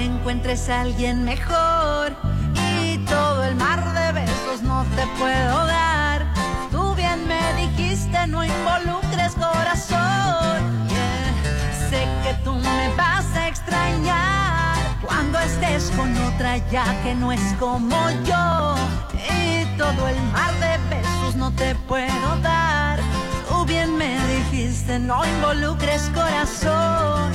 [0.04, 2.16] Encuentres a alguien mejor.
[2.72, 6.26] Y todo el mar de besos no te puedo dar.
[6.70, 10.88] Tú bien me dijiste, no involucres corazón.
[11.90, 17.54] Sé que tú me vas a extrañar cuando estés con otra ya que no es
[17.58, 18.74] como yo.
[19.14, 23.00] Y todo el mar de besos no te puedo dar.
[23.48, 27.32] Tú bien me dijiste, no involucres corazón.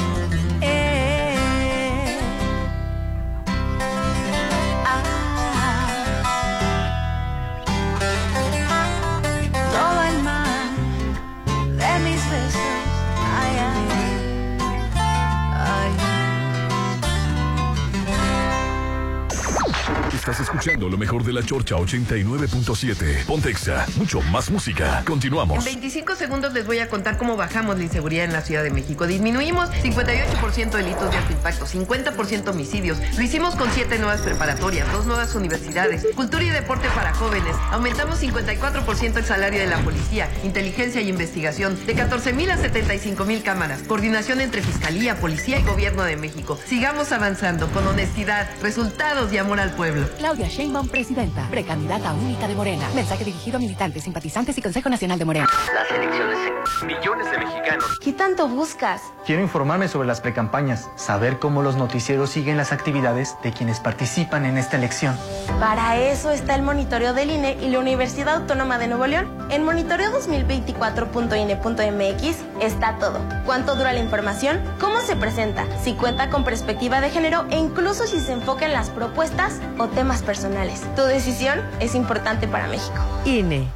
[20.26, 23.26] Estás escuchando lo mejor de la Chorcha 89.7.
[23.28, 24.98] Pontexa, mucho más música.
[24.98, 25.64] En Continuamos.
[25.64, 29.06] 25 segundos les voy a contar cómo bajamos la inseguridad en la Ciudad de México.
[29.06, 32.98] Disminuimos 58% delitos de alto impacto, 50% homicidios.
[33.16, 37.56] Lo hicimos con siete nuevas preparatorias, dos nuevas universidades, cultura y deporte para jóvenes.
[37.70, 43.26] Aumentamos 54% el salario de la policía, inteligencia y investigación, de 14 mil a 75
[43.26, 43.84] mil cámaras.
[43.84, 46.58] Coordinación entre Fiscalía, Policía y Gobierno de México.
[46.66, 50.15] Sigamos avanzando con honestidad, resultados y amor al pueblo.
[50.18, 52.88] Claudia Sheinbaum, presidenta, precandidata única de Morena.
[52.96, 55.48] Mensaje dirigido a militantes, simpatizantes y Consejo Nacional de Morena.
[55.74, 56.38] Las elecciones
[56.82, 58.00] en millones de mexicanos.
[58.02, 59.02] ¿Qué tanto buscas?
[59.26, 64.46] Quiero informarme sobre las precampañas, saber cómo los noticieros siguen las actividades de quienes participan
[64.46, 65.18] en esta elección.
[65.60, 69.48] Para eso está el monitoreo del INE y la Universidad Autónoma de Nuevo León.
[69.50, 73.20] En monitoreo 2024.ine.mx está todo.
[73.46, 74.62] ¿Cuánto dura la información?
[74.80, 75.66] ¿Cómo se presenta?
[75.84, 79.88] Si cuenta con perspectiva de género e incluso si se enfoca en las propuestas o
[79.88, 80.82] temas personales.
[80.96, 83.02] Tu decisión es importante para México.
[83.26, 83.68] INE.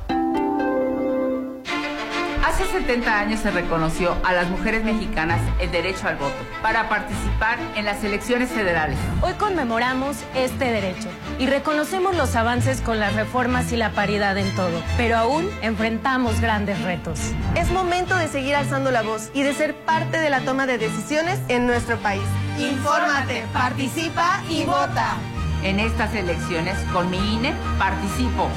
[2.46, 7.58] Hace 70 años se reconoció a las mujeres mexicanas el derecho al voto para participar
[7.76, 8.98] en las elecciones federales.
[9.22, 14.54] Hoy conmemoramos este derecho y reconocemos los avances con las reformas y la paridad en
[14.56, 17.20] todo, pero aún enfrentamos grandes retos.
[17.56, 20.78] Es momento de seguir alzando la voz y de ser parte de la toma de
[20.78, 22.24] decisiones en nuestro país.
[22.58, 25.18] Infórmate, participa y vota.
[25.62, 28.48] En estas elecciones, con mi INE, participo.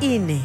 [0.00, 0.42] INE.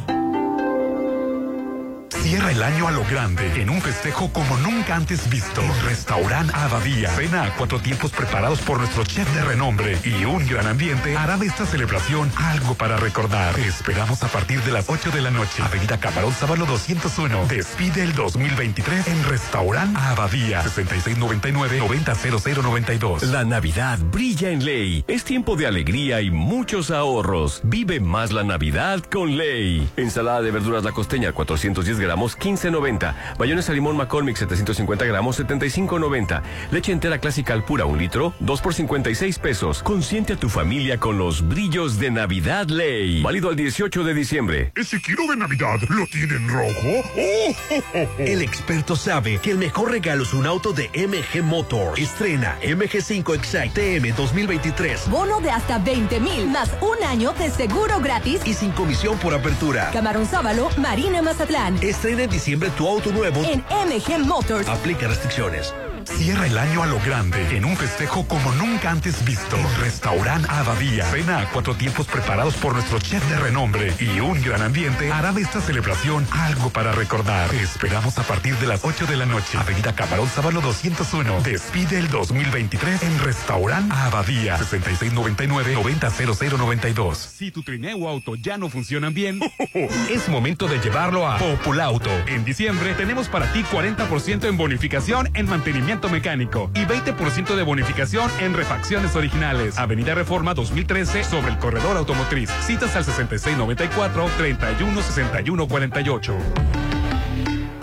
[2.28, 5.62] Cierra el año a lo grande en un festejo como nunca antes visto.
[5.62, 7.10] En Restaurant Abadía.
[7.12, 11.38] Cena a cuatro tiempos preparados por nuestro chef de renombre y un gran ambiente hará
[11.38, 13.56] de esta celebración algo para recordar.
[13.56, 15.64] Te esperamos a partir de las 8 de la noche.
[15.64, 17.46] Avenida Camarón Sábalo 201.
[17.48, 20.66] Despide el 2023 en Restaurant Abadía.
[20.66, 23.22] 6699-900092.
[23.22, 25.06] La Navidad brilla en Ley.
[25.08, 27.62] Es tiempo de alegría y muchos ahorros.
[27.64, 29.90] Vive más la Navidad con Ley.
[29.96, 33.14] Ensalada de verduras la costeña, 410 gramos, 15.90.
[33.38, 36.42] Mayonesa limón McCormick, 750 gramos, 75.90.
[36.72, 39.84] Leche entera clásica al pura, un litro, 2 por 56 pesos.
[39.84, 43.22] Consiente a tu familia con los brillos de Navidad Ley.
[43.22, 44.72] Válido al 18 de diciembre.
[44.76, 47.04] ¿Ese kilo de Navidad lo tienen rojo?
[47.18, 48.08] ¡Oh!
[48.18, 52.00] El experto sabe que el mejor regalo es un auto de MG Motor.
[52.00, 55.10] Estrena MG5 Excite TM 2023.
[55.10, 58.42] Bono de hasta 20 mil, más un año de seguro gratis.
[58.46, 59.92] Y sin comisión por apertura.
[59.92, 61.78] Camarón Sábalo, Marina Mazatlán.
[62.08, 63.42] Estrena en diciembre tu auto nuevo.
[63.44, 64.66] En MG Motors.
[64.70, 65.74] Aplica restricciones.
[66.08, 69.58] Cierra el año a lo grande en un festejo como nunca antes visto.
[69.58, 71.04] En Restaurant Abadía.
[71.12, 75.34] Cena a cuatro tiempos preparados por nuestro chef de renombre y un gran ambiente hará
[75.34, 77.50] de esta celebración algo para recordar.
[77.50, 79.58] Te esperamos a partir de las 8 de la noche.
[79.58, 81.42] Avenida Camarón Sábalo 201.
[81.42, 84.58] Despide el 2023 en Restaurant Abadía.
[84.60, 87.16] 6699-900092.
[87.16, 89.42] Si tu trineo o auto ya no funcionan bien,
[90.10, 92.12] es momento de llevarlo a Populauto.
[92.28, 98.30] En diciembre tenemos para ti 40% en bonificación en mantenimiento mecánico y 20% de bonificación
[98.40, 99.80] en refacciones originales.
[99.80, 102.52] Avenida Reforma 2013 sobre el corredor automotriz.
[102.62, 103.04] Citas al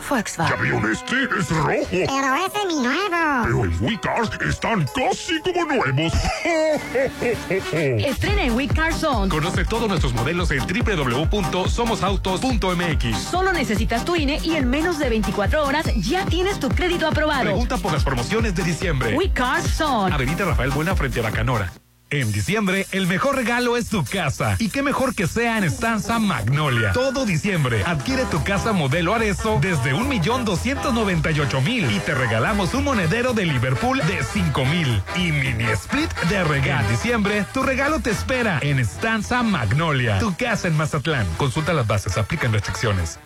[0.09, 0.49] 6694-316148.
[0.49, 1.87] Ya vieron este, es rojo.
[1.91, 3.45] Pero ese es mi nuevo.
[3.45, 6.13] Pero en WeCars están casi como nuevos.
[7.73, 9.29] Estrena en We Car Zone.
[9.29, 13.19] Conoce todos nuestros modelos en www.somosautos.mx.
[13.19, 17.45] Solo necesitas tu INE y en menos de 24 horas ya tienes tu crédito aprobado.
[17.45, 19.17] Pregunta por las promociones de diciembre.
[19.17, 20.15] We Car Zone.
[20.15, 21.73] Avenida Rafael Buena frente a Bacanora.
[22.15, 24.55] En diciembre, el mejor regalo es tu casa.
[24.61, 26.93] Y qué mejor que sea en Estanza Magnolia.
[26.93, 32.73] Todo diciembre, adquiere tu casa modelo Arezo desde un millón doscientos noventa y te regalamos
[32.75, 36.85] un monedero de Liverpool de cinco mil y mini split de regalo.
[36.87, 40.21] En diciembre, tu regalo te espera en Estanza Magnolia.
[40.21, 41.27] Tu casa en Mazatlán.
[41.37, 43.19] Consulta las bases, aplican restricciones.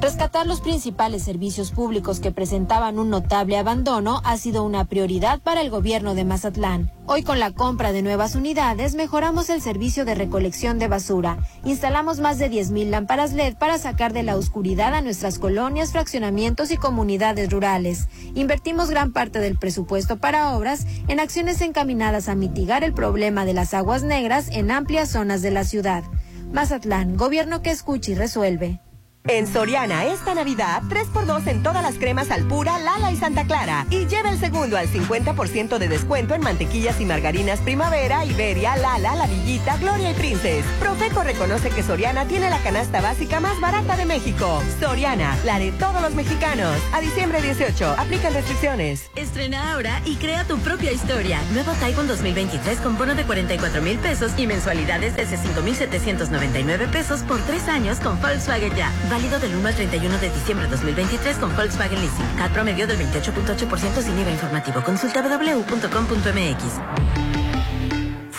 [0.00, 5.62] Rescatar los principales servicios públicos que presentaban un notable abandono ha sido una prioridad para
[5.62, 6.92] el gobierno de Mazatlán.
[7.06, 11.38] Hoy con la compra de nuevas unidades mejoramos el servicio de recolección de basura.
[11.64, 16.70] Instalamos más de 10.000 lámparas LED para sacar de la oscuridad a nuestras colonias, fraccionamientos
[16.70, 18.08] y comunidades rurales.
[18.34, 23.54] Invertimos gran parte del presupuesto para obras en acciones encaminadas a mitigar el problema de
[23.54, 26.04] las aguas negras en amplias zonas de la ciudad.
[26.52, 28.80] Mazatlán, gobierno que escucha y resuelve.
[29.26, 33.86] En Soriana esta Navidad, 3x2 en todas las cremas Alpura, Lala y Santa Clara.
[33.88, 39.14] Y lleva el segundo al 50% de descuento en mantequillas y margarinas Primavera, Iberia, Lala,
[39.14, 40.66] La Villita, Gloria y Princes.
[40.78, 44.62] Profeco reconoce que Soriana tiene la canasta básica más barata de México.
[44.78, 46.76] Soriana, la de todos los mexicanos.
[46.92, 49.10] A diciembre 18, aplican restricciones.
[49.16, 51.40] Estrena ahora y crea tu propia historia.
[51.54, 57.40] Nuevo Taiwan 2023 con bono de 44 mil pesos y mensualidades de 5,799 pesos por
[57.40, 58.92] tres años con Volkswagen Ya.
[59.14, 62.36] Válido del 1 al 31 de diciembre de 2023 con Volkswagen Leasing.
[62.36, 64.82] CAT promedio del 28.8% sin IVA informativo.
[64.82, 67.43] Consulta www.com.mx.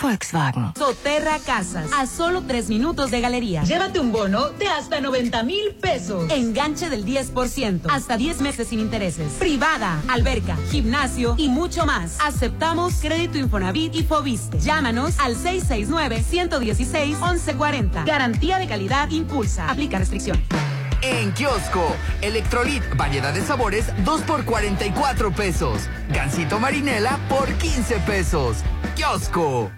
[0.00, 0.72] Volkswagen.
[0.76, 3.62] Soterra Casas, a solo tres minutos de galería.
[3.64, 6.30] Llévate un bono de hasta 90 mil pesos.
[6.30, 9.32] Enganche del 10%, hasta 10 meses sin intereses.
[9.38, 12.18] Privada, alberca, gimnasio y mucho más.
[12.20, 14.58] Aceptamos crédito Infonavit y Fobiste.
[14.58, 18.04] Llámanos al 669-116-1140.
[18.04, 19.70] Garantía de calidad impulsa.
[19.70, 20.42] Aplica restricción.
[21.02, 25.82] En kiosco, Electrolit, variedad de sabores, 2 por 44 pesos.
[26.08, 28.56] Gansito marinela por 15 pesos.
[28.96, 29.70] Kiosco.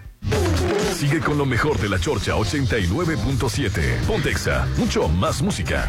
[0.99, 4.01] Sigue con lo mejor de la Chorcha 89.7.
[4.05, 5.87] Pontexa, mucho más música.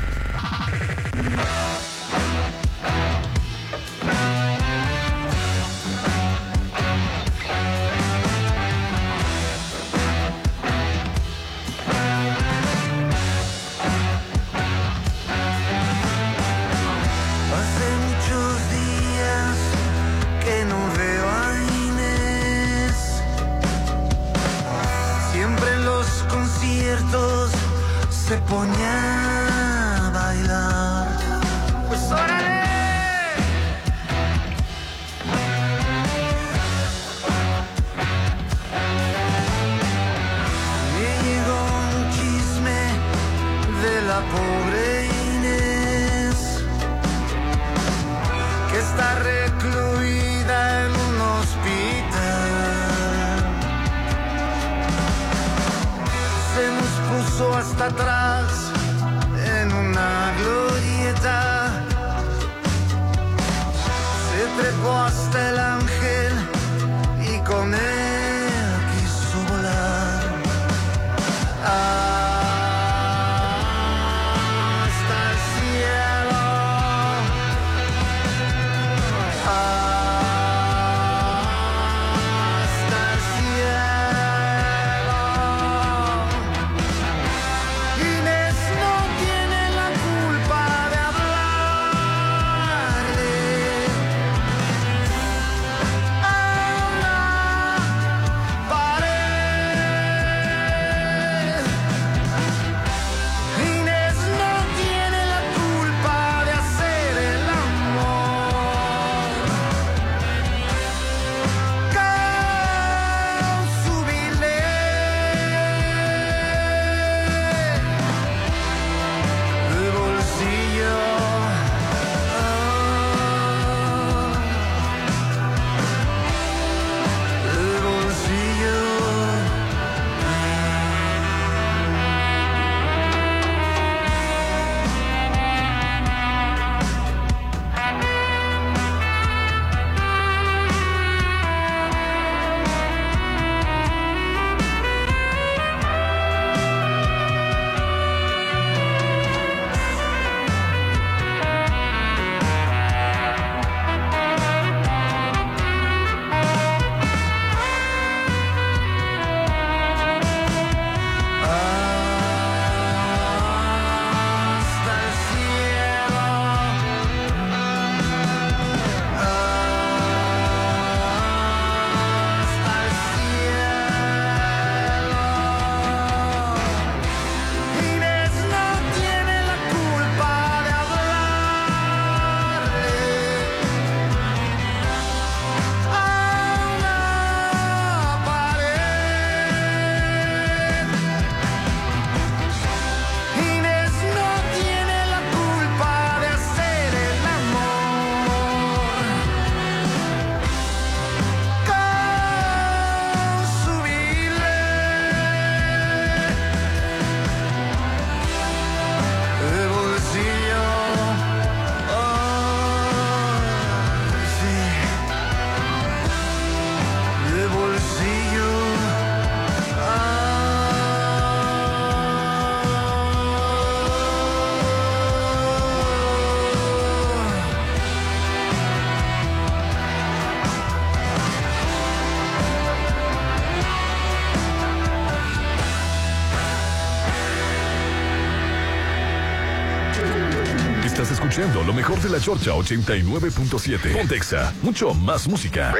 [241.31, 243.93] Escuchando lo mejor de la Chorcha 89.7.
[243.93, 245.73] Pontexa, mucho más música.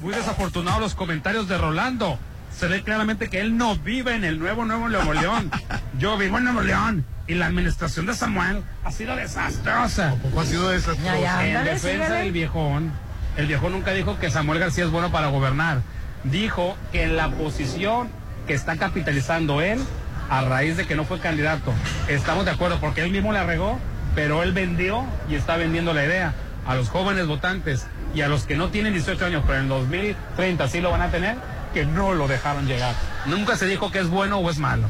[0.00, 2.16] Muy desafortunados los comentarios de Rolando.
[2.56, 5.50] Se ve claramente que él no vive en el nuevo Nuevo Nuevo León.
[5.98, 7.04] Yo vivo en Nuevo León.
[7.26, 10.14] Y la administración de Samuel ha sido desastrosa.
[10.22, 11.44] ¿Cómo ha sido desastrosa?
[11.44, 12.92] En Ándale, defensa del viejón,
[13.36, 15.80] el viejón nunca dijo que Samuel García es bueno para gobernar.
[16.22, 18.10] Dijo que en la posición
[18.46, 19.80] que está capitalizando él,
[20.28, 21.72] a raíz de que no fue candidato,
[22.08, 23.78] estamos de acuerdo porque él mismo la regó,
[24.14, 26.34] pero él vendió y está vendiendo la idea
[26.66, 30.68] a los jóvenes votantes y a los que no tienen 18 años, pero en 2030
[30.68, 31.36] sí lo van a tener,
[31.72, 32.94] que no lo dejaron llegar.
[33.26, 34.88] Nunca se dijo que es bueno o es malo.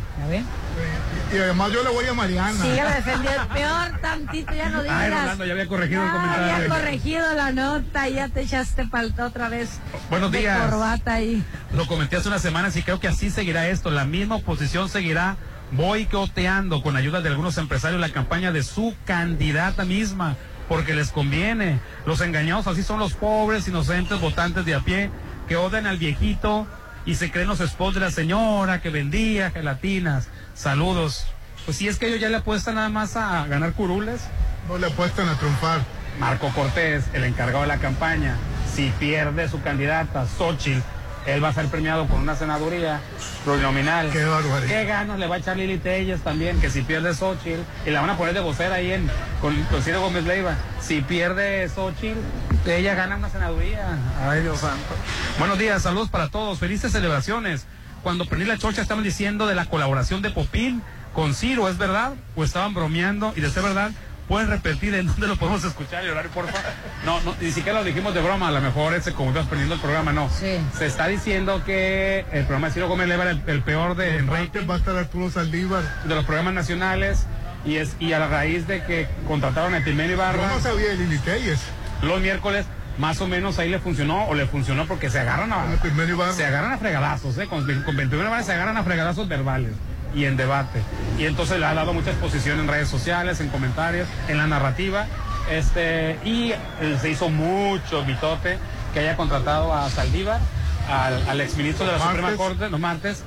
[1.32, 2.52] Y además yo le voy a Mariana.
[2.62, 4.96] Sí, ya me defendió el peor tantito, ya no digas.
[5.00, 6.54] Ay, Rolando, ya había corregido el Ya comentario.
[6.54, 9.70] había corregido la nota, ya te echaste falta otra vez.
[10.08, 10.70] Buenos de días.
[10.70, 11.42] corbata ahí.
[11.74, 13.90] Lo comenté hace unas semanas y creo que así seguirá esto.
[13.90, 15.36] La misma oposición seguirá
[15.72, 20.36] boicoteando con ayuda de algunos empresarios la campaña de su candidata misma,
[20.68, 21.80] porque les conviene.
[22.06, 25.10] Los engañados así son los pobres, inocentes votantes de a pie
[25.48, 26.68] que odian al viejito
[27.06, 30.28] y se creen los spots de la señora que vendía gelatinas.
[30.54, 31.26] Saludos.
[31.64, 34.20] Pues si es que ellos ya le apuestan nada más a ganar curules.
[34.68, 35.80] No le apuestan a triunfar.
[36.18, 38.36] Marco Cortés, el encargado de la campaña,
[38.74, 40.80] si pierde su candidata, Xochitl,
[41.26, 43.00] él va a ser premiado con una senaduría
[43.44, 44.10] plurinominal.
[44.10, 44.68] Qué barbaridad.
[44.68, 46.60] ¿Qué ganas le va a echar Lili Telles también?
[46.60, 49.82] Que si pierde Xochitl, y la van a poner de vocera ahí en, con, con
[49.82, 50.54] Ciro Gómez Leiva.
[50.80, 52.18] Si pierde Xochitl,
[52.66, 53.98] ella gana una senaduría.
[54.28, 54.94] Ay, Dios santo.
[55.38, 57.66] Buenos días, saludos para todos, felices celebraciones.
[58.02, 60.82] Cuando prendí la chocha estaban diciendo de la colaboración de Popín
[61.12, 62.12] con Ciro, ¿es verdad?
[62.36, 63.32] ¿O estaban bromeando?
[63.36, 63.90] Y de ser verdad,
[64.28, 66.70] pueden repetir en dónde lo podemos escuchar y horario, por favor.
[67.04, 69.74] No, no, ni siquiera lo dijimos de broma, a lo mejor ese como estás prendiendo
[69.74, 70.28] el programa, no.
[70.30, 74.18] Se está diciendo que el programa de Ciro Gómez Leiva era el, el peor de
[74.18, 75.82] en rating Va a estar Arturo Saldívar.
[76.04, 77.26] de los programas nacionales
[77.64, 80.42] y es y a la raíz de que contrataron a Timeno Ibarra.
[80.42, 81.60] Yo no sabía de Lili Telles.
[82.02, 82.66] Los miércoles
[82.98, 85.66] más o menos ahí le funcionó o le funcionó porque se agarran a
[86.32, 87.46] se agarran a fregadazos, ¿eh?
[87.46, 89.72] con, con 21 Ibarra se agarran a fregadazos verbales
[90.14, 90.82] y en debate.
[91.18, 95.06] Y entonces le ha dado mucha exposición en redes sociales, en comentarios, en la narrativa.
[95.50, 98.58] Este, y eh, se hizo mucho mitote
[98.92, 100.40] que haya contratado a Saldívar,
[100.90, 101.98] al, al exministro de la.
[101.98, 103.22] Suprema Corte, los martes,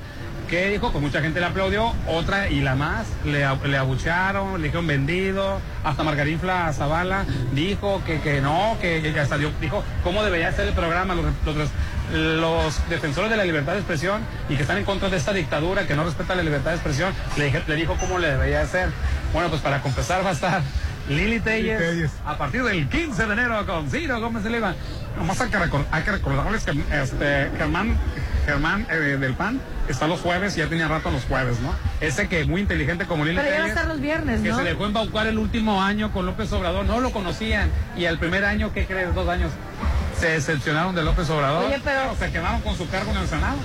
[0.50, 4.64] que dijo que mucha gente le aplaudió, otra y la más, le, le abuchearon, le
[4.66, 10.22] dijeron vendido, hasta Margarinfla Zavala dijo que, que no, que, que hasta dio- dijo cómo
[10.24, 11.70] debería ser el programa, los, los-
[12.12, 15.86] los defensores de la libertad de expresión y que están en contra de esta dictadura
[15.86, 18.88] que no respeta la libertad de expresión, le, le dijo cómo le debería ser.
[19.32, 20.60] Bueno, pues para compensar va a estar
[21.08, 21.78] Lili Telles
[22.26, 24.74] a partir del 15 de enero con Ciro Gómez de Leiva.
[25.16, 27.96] Nomás hay que, recor- hay que recordarles que este, Germán,
[28.46, 31.74] Germán eh, del PAN está los jueves ya tenía rato los jueves, ¿no?
[32.00, 34.56] Ese que muy inteligente como Lili Pero ya va a estar los viernes, que ¿no?
[34.56, 37.70] se dejó embaucar el último año con López Obrador, no lo conocían.
[37.96, 39.14] Y el primer año, ¿qué crees?
[39.14, 39.50] Dos años.
[40.18, 41.64] Se decepcionaron de López Obrador.
[41.66, 43.56] Oye, pero- se quedaron con su cargo en el Senado.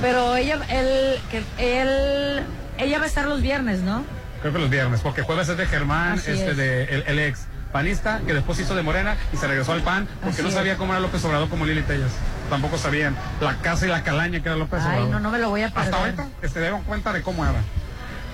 [0.00, 2.42] Pero ella, él, que él,
[2.78, 4.04] ella va a estar los viernes, ¿no?
[4.40, 6.56] Creo que los viernes, porque jueves es de Germán, Así este es.
[6.56, 10.06] de el, el ex panista, que después hizo de Morena y se regresó al PAN,
[10.20, 12.10] porque Así no sabía cómo era López Obrador como Lili Tellas.
[12.50, 15.10] Tampoco sabían la casa y la calaña que era López Ay, Obrador.
[15.10, 15.98] no, no me lo voy a Hasta perder.
[16.00, 17.60] ahorita que se dieron cuenta de cómo era.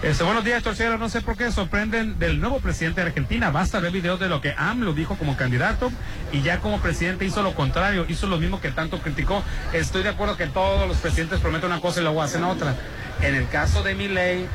[0.03, 0.97] Este, buenos días, Torcero.
[0.97, 3.51] No sé por qué sorprenden del nuevo presidente de Argentina.
[3.51, 5.93] Basta ver videos de lo que AMLO dijo como candidato
[6.33, 9.43] y ya como presidente hizo lo contrario, hizo lo mismo que tanto criticó.
[9.75, 12.75] Estoy de acuerdo que todos los presidentes prometen una cosa y luego hacen otra.
[13.21, 14.47] En el caso de Milei,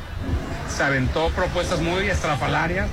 [0.68, 2.88] se aventó propuestas muy estrafalarias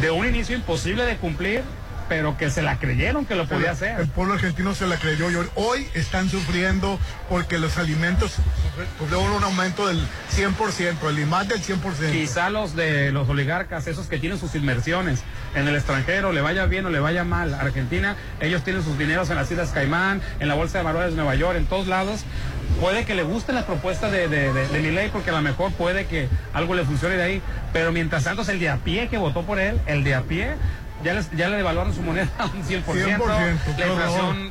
[0.00, 1.62] de un inicio imposible de cumplir,
[2.10, 4.00] pero que se la creyeron que lo podía hacer.
[4.00, 8.32] El pueblo argentino se la creyó y hoy- están sufriendo porque los alimentos
[8.98, 12.10] tuvieron un aumento del 100%, el más del 100%.
[12.10, 15.20] Quizá los de los oligarcas, esos que tienen sus inversiones
[15.54, 17.54] en el extranjero, le vaya bien o le vaya mal.
[17.54, 21.16] Argentina, ellos tienen sus dineros en las Islas Caimán, en la Bolsa de Valores de
[21.16, 22.24] Nueva York, en todos lados.
[22.80, 25.70] Puede que le guste la propuesta de, de, de, de Milei porque a lo mejor
[25.74, 27.42] puede que algo le funcione de ahí.
[27.72, 30.22] Pero mientras tanto, es el de a pie que votó por él, el de a
[30.22, 30.54] pie,
[31.04, 32.84] ya, les, ya le devaluaron su moneda a un 100%.
[32.84, 34.50] 100%, qué la inflación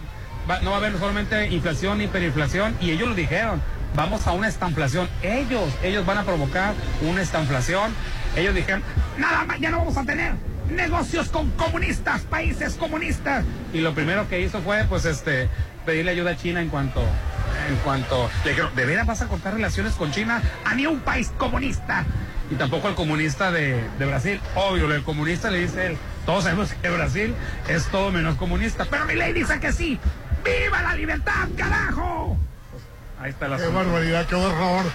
[0.49, 3.61] va- no va a haber solamente inflación, hiperinflación, y ellos lo dijeron,
[3.95, 5.09] vamos a una estanflación.
[5.21, 7.91] Ellos, ellos van a provocar una estanflación.
[8.35, 8.83] Ellos dijeron,
[9.17, 10.33] nada más, ya no vamos a tener
[10.69, 13.43] negocios con comunistas, países comunistas.
[13.73, 15.49] Y lo primero que hizo fue, pues, este,
[15.85, 17.01] pedirle ayuda a China en cuanto,
[17.67, 20.41] en cuanto, le dijeron, ¿de veras vas a cortar relaciones con China?
[20.65, 22.05] A ni un país comunista.
[22.51, 24.41] Y tampoco al comunista de, de Brasil.
[24.55, 27.35] Obvio, el comunista le dice él, todos sabemos que Brasil
[27.67, 28.85] es todo menos comunista.
[28.89, 29.99] Pero mi ley dice que sí.
[30.43, 32.37] ¡Viva la libertad, carajo!
[33.19, 34.85] Ahí está la Qué barbaridad, qué horror.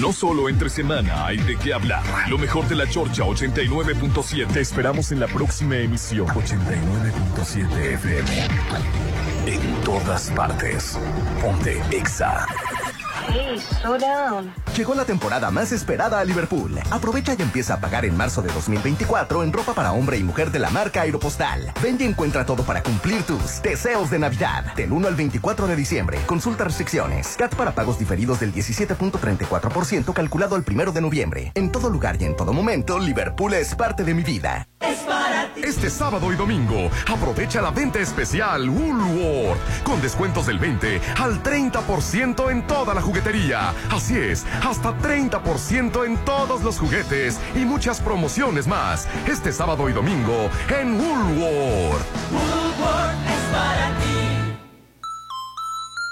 [0.00, 2.02] No solo entre semana hay de qué hablar.
[2.28, 4.46] Lo mejor de la Chorcha 89.7.
[4.52, 8.48] Te esperamos en la próxima emisión 89.7 FM.
[9.46, 10.98] En todas partes.
[11.40, 12.46] Ponte Exa.
[13.28, 14.52] Hey, slow down.
[14.76, 16.78] Llegó la temporada más esperada a Liverpool.
[16.90, 20.50] Aprovecha y empieza a pagar en marzo de 2024 en ropa para hombre y mujer
[20.50, 21.72] de la marca Aeropostal.
[21.82, 24.74] Ven y encuentra todo para cumplir tus deseos de Navidad.
[24.74, 26.18] Del 1 al 24 de diciembre.
[26.26, 27.36] Consulta restricciones.
[27.36, 31.52] CAT para pagos diferidos del 17.34% calculado al 1 de noviembre.
[31.54, 34.68] En todo lugar y en todo momento, Liverpool es parte de mi vida.
[35.62, 42.50] Este sábado y domingo, aprovecha la venta especial Woolworth con descuentos del 20 al 30%
[42.50, 43.00] en toda la
[43.90, 49.08] Así es, hasta 30% en todos los juguetes y muchas promociones más.
[49.26, 52.06] Este sábado y domingo en Woolworth.
[53.26, 54.25] es para ti.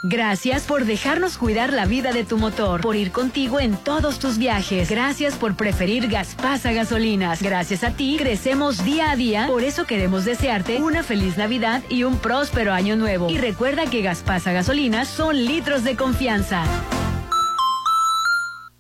[0.07, 4.37] Gracias por dejarnos cuidar la vida de tu motor, por ir contigo en todos tus
[4.37, 4.91] viajes.
[4.91, 7.41] Gracias por preferir Gaspasa Gasolinas.
[7.41, 9.47] Gracias a ti crecemos día a día.
[9.47, 13.31] Por eso queremos desearte una feliz Navidad y un próspero año nuevo.
[13.31, 16.65] Y recuerda que Gaspasa Gasolinas son litros de confianza.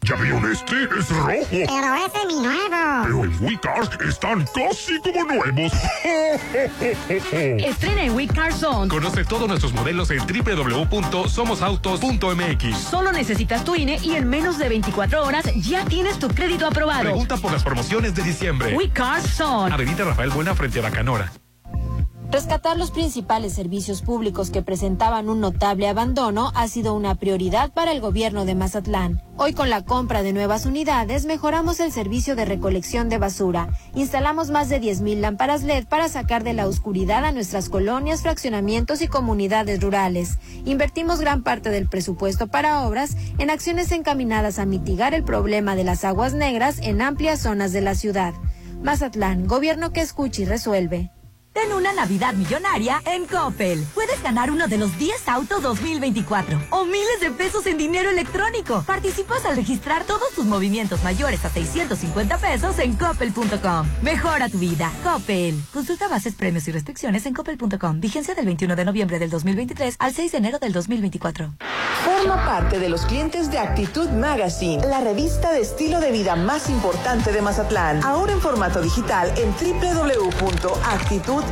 [0.04, 0.74] ¿Ya vieron este?
[0.98, 1.32] Es rojo.
[1.50, 2.76] Pero ese es mi nuevo.
[3.04, 5.72] Pero en WeCars están casi como nuevos.
[7.08, 8.88] Estrena en WeCar Zone.
[8.88, 12.78] Conoce todos nuestros modelos en www.somosautos.mx.
[12.78, 17.04] Solo necesitas tu INE y en menos de 24 horas ya tienes tu crédito aprobado.
[17.04, 18.76] Pregunta por las promociones de diciembre.
[18.76, 19.74] WeCar Zone.
[19.74, 21.32] Avenida Rafael Buena frente a Bacanora.
[22.30, 27.92] Rescatar los principales servicios públicos que presentaban un notable abandono ha sido una prioridad para
[27.92, 29.22] el gobierno de Mazatlán.
[29.36, 33.68] Hoy con la compra de nuevas unidades mejoramos el servicio de recolección de basura.
[33.94, 39.00] Instalamos más de 10.000 lámparas LED para sacar de la oscuridad a nuestras colonias, fraccionamientos
[39.02, 40.38] y comunidades rurales.
[40.64, 45.84] Invertimos gran parte del presupuesto para obras en acciones encaminadas a mitigar el problema de
[45.84, 48.34] las aguas negras en amplias zonas de la ciudad.
[48.82, 51.10] Mazatlán, gobierno que escucha y resuelve.
[51.54, 53.86] Ten una Navidad millonaria en Coppel.
[53.94, 58.82] Puedes ganar uno de los 10 autos 2024 o miles de pesos en dinero electrónico.
[58.84, 63.86] Participas al registrar todos tus movimientos mayores a 650 pesos en coppel.com.
[64.02, 64.90] Mejora tu vida.
[65.04, 65.54] Coppel.
[65.72, 68.00] Consulta bases, premios y restricciones en coppel.com.
[68.00, 71.54] Vigencia del 21 de noviembre del 2023 al 6 de enero del 2024.
[72.04, 76.68] Forma parte de los clientes de Actitud Magazine, la revista de estilo de vida más
[76.68, 78.04] importante de Mazatlán.
[78.04, 79.54] Ahora en formato digital en